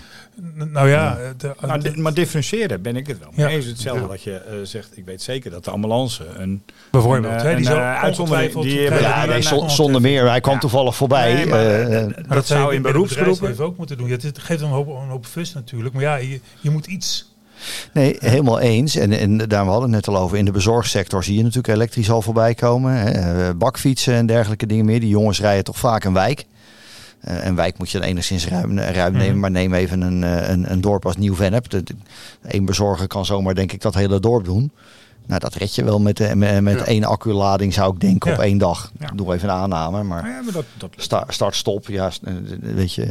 Nou 0.54 0.88
ja, 0.88 1.18
de, 1.36 1.54
nou, 1.60 2.00
maar 2.00 2.14
differentiëren 2.14 2.82
ben 2.82 2.96
ik 2.96 3.06
het 3.06 3.18
wel. 3.18 3.30
Ja. 3.34 3.48
Eens 3.48 3.66
hetzelfde 3.66 4.02
ja. 4.02 4.08
wat 4.08 4.22
je 4.22 4.42
uh, 4.50 4.56
zegt. 4.62 4.96
Ik 4.96 5.04
weet 5.04 5.22
zeker 5.22 5.50
dat 5.50 5.64
de 5.64 5.70
ambulance 5.70 6.26
een 6.36 6.62
bijvoorbeeld 6.90 7.42
een, 7.42 7.56
die 7.56 7.66
uh, 7.66 8.02
uitzondering 8.02 8.52
die 8.52 8.80
ja, 8.80 9.24
nee, 9.24 9.42
zonder 9.66 10.00
meer. 10.00 10.28
Hij 10.28 10.40
kwam 10.40 10.58
toevallig 10.58 10.96
voorbij. 10.96 11.34
Nee, 11.34 11.46
maar, 11.46 11.90
uh, 11.90 12.06
maar 12.26 12.36
dat, 12.36 12.46
zou 12.46 12.74
in 12.74 12.82
beroepsgroepen 12.82 13.58
ook 13.58 13.76
moeten 13.76 13.96
doen. 13.96 14.08
Ja, 14.08 14.16
het 14.20 14.38
geeft 14.38 14.60
een 14.60 14.68
hoop, 14.68 14.88
een 14.88 15.08
hoop 15.08 15.26
fus 15.26 15.54
natuurlijk. 15.54 15.94
Maar 15.94 16.02
ja, 16.02 16.16
je, 16.16 16.40
je 16.60 16.70
moet 16.70 16.86
iets 16.86 17.32
Nee, 17.92 18.16
helemaal 18.20 18.60
eens. 18.60 18.96
En, 18.96 19.12
en 19.12 19.36
daar 19.36 19.64
we 19.64 19.70
hadden 19.70 19.92
het 19.92 20.06
net 20.06 20.14
al 20.14 20.22
over. 20.22 20.38
In 20.38 20.44
de 20.44 20.50
bezorgsector 20.50 21.24
zie 21.24 21.36
je 21.36 21.42
natuurlijk 21.42 21.74
elektrisch 21.74 22.10
al 22.10 22.22
voorbij 22.22 22.54
komen. 22.54 22.92
Hè. 22.92 23.10
Eh, 23.10 23.54
bakfietsen 23.56 24.14
en 24.14 24.26
dergelijke 24.26 24.66
dingen 24.66 24.84
meer. 24.84 25.00
Die 25.00 25.08
jongens 25.08 25.40
rijden 25.40 25.64
toch 25.64 25.78
vaak 25.78 26.04
een 26.04 26.12
wijk. 26.12 26.44
Uh, 27.28 27.44
een 27.44 27.54
wijk 27.54 27.78
moet 27.78 27.90
je 27.90 27.98
dan 27.98 28.08
enigszins 28.08 28.48
ruim, 28.48 28.78
ruim 28.78 29.12
nemen. 29.12 29.30
Mhm. 29.30 29.38
Maar 29.38 29.50
neem 29.50 29.74
even 29.74 30.00
een, 30.00 30.24
eh, 30.24 30.48
een, 30.48 30.70
een 30.70 30.80
dorp 30.80 31.06
als 31.06 31.16
Nieuw-Vennep. 31.16 31.66
Eén 32.42 32.64
bezorger 32.64 33.06
kan 33.06 33.24
zomaar 33.24 33.54
denk 33.54 33.72
ik 33.72 33.80
dat 33.80 33.94
hele 33.94 34.20
dorp 34.20 34.44
doen. 34.44 34.72
Nou, 35.26 35.40
dat 35.40 35.54
red 35.54 35.74
je 35.74 35.84
wel 35.84 36.00
met, 36.00 36.34
met, 36.34 36.60
met 36.60 36.78
ja. 36.78 36.84
één 36.84 37.04
acculading, 37.04 37.74
zou 37.74 37.94
ik 37.94 38.00
denken, 38.00 38.32
op 38.32 38.38
één 38.38 38.58
dag. 38.58 38.92
Ja. 38.98 39.06
Doe 39.14 39.34
even 39.34 39.48
een 39.48 39.54
aanname, 39.54 40.02
maar, 40.02 40.28
ja, 40.28 40.40
maar 40.40 40.52
dat, 40.52 40.64
dat... 40.78 40.90
start, 41.28 41.56
stop, 41.56 41.86
ja, 41.86 42.10
weet 42.60 42.92
je, 42.92 43.06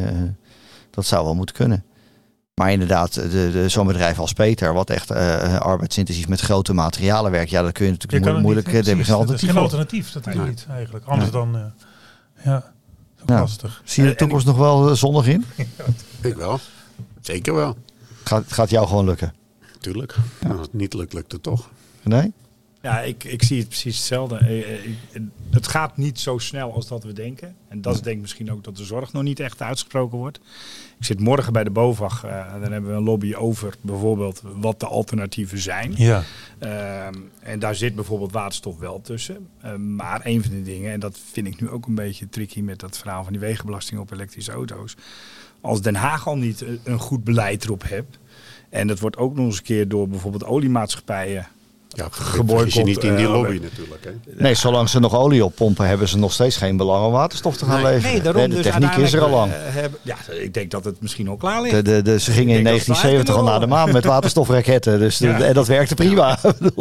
Dat 0.89 1.05
zou 1.05 1.25
wel 1.25 1.36
moeten 1.36 1.55
kunnen. 1.55 1.84
Maar 2.55 2.72
inderdaad, 2.72 3.13
de, 3.13 3.50
de, 3.51 3.70
zo'n 3.70 3.88
bedrijf 3.88 4.20
als 4.20 4.34
Peter, 4.34 4.74
wat 4.74 4.89
echt 4.89 5.12
uh, 5.12 5.60
arbeidsintensief 5.60 6.27
met 6.27 6.39
grote 6.39 6.74
materialen 6.74 7.32
werkt, 7.32 7.50
ja, 7.50 7.62
dat 7.62 7.72
kun 7.72 7.86
je 7.86 7.91
natuurlijk 7.91 8.25
je 8.25 8.41
moeilijk. 8.41 8.74
Niet, 8.74 8.86
dat 8.86 8.96
geen 9.05 9.15
alternatief. 9.15 9.50
geen 9.50 9.60
alternatief, 9.60 10.12
dat 10.12 10.27
is 10.27 10.36
niet 10.36 10.65
eigenlijk. 10.70 11.05
Anders 11.05 11.32
dan, 11.32 11.55
uh, 11.55 11.63
ja, 12.43 12.73
lastig. 13.25 13.82
Zie 13.86 14.03
je 14.03 14.10
de 14.10 14.15
toekomst 14.15 14.46
nog 14.46 14.58
wel 14.58 14.96
zonnig 14.96 15.27
in? 15.27 15.46
Ik 16.22 16.36
wel, 16.36 16.60
zeker 17.22 17.53
wel. 17.53 17.77
Gaat, 18.24 18.44
gaat 18.48 18.70
jou 18.70 18.88
gewoon 18.88 19.06
lukken? 19.06 19.34
Tuurlijk. 19.80 20.15
Als 20.48 20.60
het 20.60 20.74
niet 20.74 20.94
lukt, 20.94 21.13
lukt 21.13 21.32
het 21.32 21.44
toch. 21.44 21.70
Nee? 22.03 22.34
Ja, 22.84 23.02
ik, 23.02 23.24
ik 23.24 23.44
zie 23.44 23.60
het 23.60 23.68
precies 23.68 23.98
hetzelfde. 23.98 24.38
Eh, 24.38 24.74
eh, 24.74 25.22
het 25.50 25.68
gaat 25.68 25.98
niet 25.98 26.20
zo 26.20 26.38
snel 26.38 26.74
als 26.74 26.88
dat 26.88 27.04
we 27.04 27.13
denken. 27.13 27.56
En 27.68 27.82
dat 27.82 27.94
is 27.94 28.02
denk 28.02 28.16
ik 28.16 28.22
misschien 28.22 28.52
ook 28.52 28.63
dat 28.63 28.78
de 28.78 28.84
zorg 28.84 29.13
nog 29.13 29.24
niet 29.24 29.40
echt 29.40 29.62
uitgesproken 29.62 30.18
wordt. 30.18 30.40
Ik 31.00 31.06
zit 31.06 31.20
morgen 31.20 31.54
bij 31.54 31.63
de 31.63 31.70
BOVAG. 31.70 32.25
Uh, 32.25 32.52
dan 32.62 32.72
hebben 32.72 32.90
we 32.92 32.96
een 32.96 33.04
lobby 33.04 33.34
over 33.34 33.75
bijvoorbeeld 33.82 34.42
wat 34.56 34.80
de 34.80 34.86
alternatieven 34.86 35.58
zijn. 35.58 35.94
Ja. 35.96 36.24
Ehm, 36.60 37.13
en 37.40 37.60
daar 37.60 37.75
zit 37.75 37.96
bijvoorbeeld 37.96 38.32
waterstof 38.32 38.80
wel 38.80 39.02
tussen. 39.02 39.48
Ehm, 39.62 39.96
maar 39.96 40.22
een 40.24 40.42
van 40.42 40.52
de 40.52 40.63
dingen, 40.63 40.92
en 40.92 41.00
dat 41.00 41.20
vind 41.32 41.48
ik 41.48 41.62
nu 41.62 41.70
ook 41.70 41.86
een 41.86 41.96
beetje 41.96 42.30
tricky 42.30 42.62
met 42.62 42.80
dat 42.80 42.98
verhaal 42.98 43.24
van 43.24 43.34
die 43.34 43.42
wegenbelasting 43.42 44.00
op 44.00 44.12
elektrische 44.12 44.52
auto's. 44.52 44.96
Als 45.62 45.82
Den 45.82 45.96
Haag 45.96 46.28
al 46.28 46.38
niet 46.38 46.66
een 46.84 47.00
goed 47.00 47.24
beleid 47.24 47.63
erop 47.63 47.84
hebt. 47.88 48.20
En 48.70 48.88
dat 48.88 49.00
wordt 49.00 49.18
ook 49.18 49.36
nog 49.36 49.46
eens 49.46 49.58
een 49.58 49.63
keer 49.63 49.88
door 49.88 50.08
bijvoorbeeld 50.08 50.46
oliemaatschappijen 50.46 51.48
ja, 51.96 52.08
geboycott. 52.12 52.74
je 52.74 52.84
niet 52.84 53.04
in 53.04 53.16
die 53.16 53.26
eh, 53.26 53.32
lobby 53.32 53.60
natuurlijk. 53.62 54.04
Hè? 54.04 54.12
Nee, 54.44 54.54
zolang 54.54 54.90
ze 54.90 55.00
nog 55.00 55.16
olie 55.16 55.46
oppompen, 55.46 55.88
hebben 55.88 56.08
ze 56.08 56.18
nog 56.18 56.34
steeds 56.34 56.58
geen 56.58 56.78
belang 56.78 57.06
om 57.06 57.12
waterstof 57.12 57.58
te 57.58 57.66
gaan 57.66 57.82
nee, 57.82 57.92
leveren. 57.92 58.12
Nee, 58.12 58.22
daarom, 58.22 58.50
de 58.50 58.56
dus 58.56 58.64
techniek 58.64 58.96
is 58.96 59.14
er 59.14 59.22
al 59.22 59.30
lang. 59.30 59.52
Uh, 59.52 59.84
ja, 60.02 60.16
ik 60.30 60.54
denk 60.54 60.72
dat 60.72 60.86
het 60.86 61.02
misschien 61.02 61.28
al 61.28 61.36
klaar 61.36 61.62
ligt. 61.62 61.86
De, 61.86 62.02
de, 62.02 62.20
ze 62.20 62.32
gingen 62.32 62.58
in 62.58 62.64
1970 62.64 63.36
al 63.36 63.44
naar 63.44 63.60
de 63.60 63.68
maan 63.68 63.92
met 63.92 64.06
waterstofraketten. 64.06 65.00
Dus 65.00 65.22
en 65.22 65.54
dat 65.54 65.68
werkte 65.68 65.96
prima. 65.96 66.38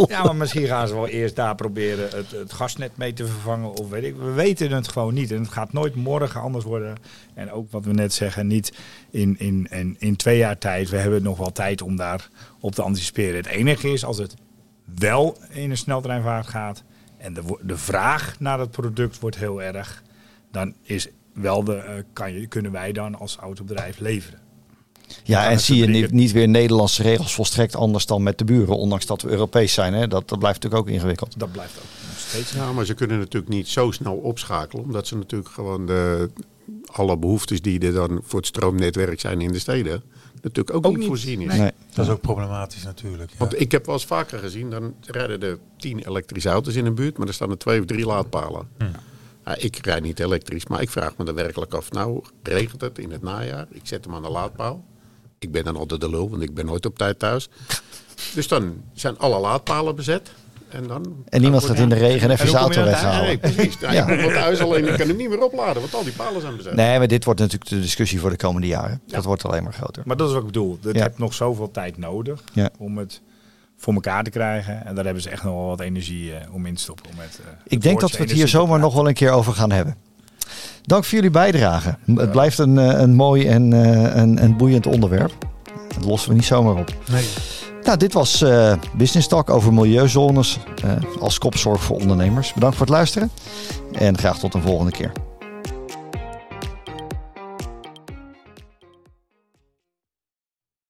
ja, 0.09 0.23
maar 0.25 0.37
misschien 0.37 0.67
gaan 0.67 0.89
ze 0.89 0.95
wel 0.95 1.09
eerst 1.09 1.37
daar 1.37 1.55
proberen 1.55 2.09
het, 2.15 2.31
het, 2.31 2.53
gasnet 2.53 2.97
mee 2.97 3.13
te 3.13 3.27
vervangen. 3.27 3.77
Of 3.77 3.89
weet 3.89 4.05
ik. 4.05 4.17
We 4.17 4.31
weten 4.31 4.71
het 4.71 4.89
gewoon 4.89 5.15
niet. 5.15 5.31
En 5.31 5.41
het 5.41 5.53
gaat 5.53 5.73
nooit 5.73 5.95
morgen 5.95 6.41
anders 6.41 6.65
worden. 6.65 6.95
En 7.35 7.53
ook 7.53 7.71
wat 7.71 7.85
we 7.85 7.93
net 7.93 8.13
zeggen, 8.13 8.47
niet 8.47 8.73
in, 9.11 9.39
in, 9.39 9.67
in, 9.71 9.97
in 9.99 10.17
twee 10.17 10.39
jaar 10.39 10.59
tijd. 10.59 10.91
We 10.91 10.97
hebben 10.97 11.23
nog 11.23 11.39
wel 11.39 11.53
tijd 11.53 11.83
om 11.83 11.97
daar 11.97 12.29
op 12.61 12.75
te 12.75 12.83
anticiperen. 12.83 13.37
Het 13.37 13.47
enige 13.47 13.93
is 13.93 14.05
als 14.05 14.19
het 14.19 14.35
wel 14.85 15.37
in 15.51 15.71
een 15.71 15.77
sneltreinvaart 15.77 16.47
gaat 16.47 16.83
en 17.19 17.35
de, 17.35 17.59
de 17.63 17.77
vraag 17.77 18.41
naar 18.41 18.59
het 18.59 18.71
product 18.71 19.21
wordt 19.21 19.37
heel 19.37 19.63
erg, 19.63 20.03
dan 20.51 20.75
is 20.83 21.09
wel 21.35 21.65
de, 21.65 21.77
uh, 21.77 22.03
kan 22.13 22.33
je, 22.33 22.47
kunnen 22.47 22.73
wij 22.73 22.93
dan 22.93 23.15
als 23.15 23.37
autobedrijf 23.37 23.99
leveren. 23.99 24.41
Ja, 25.25 25.51
en 25.51 25.61
zie 25.61 25.77
je 25.77 25.87
niet, 25.87 26.11
niet, 26.11 26.33
weer 26.33 26.49
Nederlandse 26.49 27.03
regels 27.03 27.35
volstrekt 27.35 27.77
anders 27.77 28.07
dan 28.07 28.23
met 28.23 28.39
de 28.39 28.45
buren, 28.45 28.77
ondanks 28.77 29.07
dat 29.07 29.23
we 29.23 29.29
Europees 29.29 29.73
zijn. 29.73 29.95
Hè? 29.95 30.09
Dat, 30.09 30.29
dat 30.29 30.39
blijft 30.39 30.63
natuurlijk 30.63 30.89
ook 30.89 30.95
ingewikkeld. 30.95 31.39
Dat 31.39 31.53
blijft 31.53 31.77
ook 31.77 32.09
nog 32.09 32.19
steeds. 32.19 32.53
Ja, 32.53 32.73
maar 32.73 32.85
ze 32.85 32.95
kunnen 32.95 33.19
natuurlijk 33.19 33.53
niet 33.53 33.69
zo 33.69 33.91
snel 33.91 34.15
opschakelen, 34.15 34.85
omdat 34.85 35.07
ze 35.07 35.17
natuurlijk 35.17 35.51
gewoon 35.51 35.87
de, 35.87 36.31
alle 36.87 37.19
behoeftes 37.19 37.63
die 37.63 37.81
er 37.81 37.93
dan 37.93 38.21
voor 38.23 38.39
het 38.39 38.49
stroomnetwerk 38.49 39.21
zijn 39.21 39.41
in 39.41 39.53
de 39.53 39.59
steden, 39.59 40.03
natuurlijk 40.43 40.87
ook, 40.87 40.97
niet 40.97 41.07
voorzien 41.07 41.41
is. 41.41 41.57
Nee. 41.57 41.71
Dat 41.95 42.05
is 42.05 42.13
ook 42.13 42.21
problematisch 42.21 42.85
natuurlijk. 42.85 43.31
Ja. 43.31 43.37
Want 43.39 43.61
ik 43.61 43.73
heb 43.73 43.87
wel 43.87 43.95
eens 43.95 44.07
vaker 44.07 44.39
gezien, 44.39 44.71
dan 44.71 44.95
rijden 45.01 45.43
er 45.43 45.59
tien 45.77 45.99
elektrische 45.99 46.49
auto's 46.49 46.75
in 46.75 46.87
een 46.87 46.95
buurt, 46.95 47.19
maar 47.19 47.27
er 47.27 47.35
staan 47.35 47.51
er 47.51 47.59
twee 47.59 47.81
of 47.81 47.87
drie 47.87 48.07
laadpalen. 48.07 48.69
Hm. 48.79 48.85
Ja, 49.45 49.57
ik 49.57 49.77
rijd 49.77 50.03
niet 50.03 50.21
elektrisch, 50.21 50.67
maar 50.67 50.83
ik 50.83 50.91
vraag 50.91 51.17
me 51.17 51.25
er 51.25 51.35
werkelijk 51.35 51.75
af. 51.75 51.91
Nou, 51.91 52.23
regent 52.43 52.81
het 52.81 52.99
in 52.99 53.11
het 53.11 53.23
najaar? 53.23 53.67
Ik 53.71 53.81
zet 53.85 54.05
hem 54.05 54.15
aan 54.15 54.23
de 54.23 54.31
laadpaal. 54.31 54.85
Ik 55.39 55.53
ben 55.53 55.65
dan 55.65 55.77
altijd 55.77 56.01
de 56.01 56.11
lul, 56.11 56.31
want 56.31 56.43
ik 56.43 56.55
ben 56.55 56.67
nooit 56.67 56.87
op 56.87 56.99
tijd 56.99 57.19
thuis. 57.19 57.49
Dus 58.35 58.49
dan 58.49 58.83
zijn 58.93 59.19
alle 59.19 59.41
laadpalen 59.41 59.97
bezet. 59.97 60.33
En, 60.73 60.87
dan 60.87 61.25
en 61.29 61.41
niemand 61.41 61.65
gaat 61.65 61.79
in 61.79 61.89
de 61.89 61.95
regen 61.95 62.31
even 62.31 62.49
zijn 62.49 62.63
auto 62.63 62.85
weghalen. 62.85 63.27
Nee, 63.27 63.39
precies. 63.39 63.77
Ja, 63.91 64.07
thuis 64.07 64.61
alleen, 64.61 64.89
ik 64.89 64.99
kan 64.99 65.09
hem 65.09 65.17
niet 65.17 65.29
meer 65.29 65.43
opladen, 65.43 65.81
want 65.81 65.95
al 65.95 66.05
die 66.05 66.13
palen 66.13 66.41
zijn 66.41 66.57
bezet. 66.57 66.75
Nee, 66.75 66.99
maar 66.99 67.09
dit 67.09 67.25
wordt 67.25 67.41
natuurlijk 67.41 67.71
de 67.71 67.81
discussie 67.81 68.21
voor 68.21 68.31
de 68.31 68.37
komende 68.37 68.67
jaren. 68.67 69.01
Dat 69.07 69.25
wordt 69.25 69.45
alleen 69.45 69.63
maar 69.63 69.73
groter. 69.73 70.03
Maar 70.07 70.17
dat 70.17 70.27
is 70.27 70.33
wat 70.33 70.43
ik 70.43 70.49
bedoel. 70.49 70.79
Je 70.93 70.99
hebt 70.99 71.19
nog 71.19 71.35
zoveel 71.35 71.71
tijd 71.71 71.99
nodig 71.99 72.43
om 72.79 72.99
het 72.99 73.21
voor 73.77 73.95
elkaar 73.95 74.25
te 74.25 74.31
krijgen. 74.31 74.87
En 74.87 74.95
daar 74.95 75.05
hebben 75.05 75.23
ze 75.23 75.31
echt 75.31 75.43
nog 75.43 75.55
wel 75.55 75.67
wat 75.67 75.81
energie 75.81 76.31
uh, 76.31 76.37
om 76.53 76.67
in 76.67 76.75
te 76.75 76.83
stoppen. 76.83 77.11
Om 77.11 77.17
met, 77.17 77.41
uh, 77.41 77.47
ik 77.67 77.81
denk 77.81 78.01
dat 78.01 78.11
we 78.11 78.23
het 78.23 78.33
hier 78.33 78.49
zomaar 78.49 78.79
nog 78.79 78.95
wel 78.95 79.09
een 79.09 79.15
keer 79.15 79.31
over 79.31 79.53
gaan 79.53 79.71
hebben. 79.71 79.97
Dank 80.83 81.05
voor 81.05 81.15
jullie 81.15 81.31
bijdrage. 81.31 81.97
Het 82.15 82.31
blijft 82.31 82.59
een, 82.59 82.79
eh, 82.79 83.01
een 83.01 83.15
mooi 83.15 83.47
en 83.47 83.73
een, 83.73 84.43
een 84.43 84.57
boeiend 84.57 84.87
onderwerp. 84.87 85.33
Dat 85.95 86.05
lossen 86.05 86.29
we 86.29 86.35
niet 86.35 86.45
zomaar 86.45 86.77
op. 86.77 86.95
Nee. 87.11 87.25
Nou, 87.85 87.97
dit 87.99 88.13
was 88.13 88.43
uh, 88.43 88.73
Business 88.93 89.29
Talk 89.29 89.51
over 89.51 89.73
milieuzones 89.73 90.59
uh, 90.85 90.93
als 91.21 91.39
kopzorg 91.39 91.83
voor 91.83 91.97
ondernemers. 91.97 92.53
Bedankt 92.53 92.77
voor 92.77 92.87
het 92.87 92.95
luisteren 92.95 93.31
en 93.93 94.19
graag 94.19 94.39
tot 94.39 94.55
een 94.55 94.63
volgende 94.63 94.93
keer. 94.93 95.13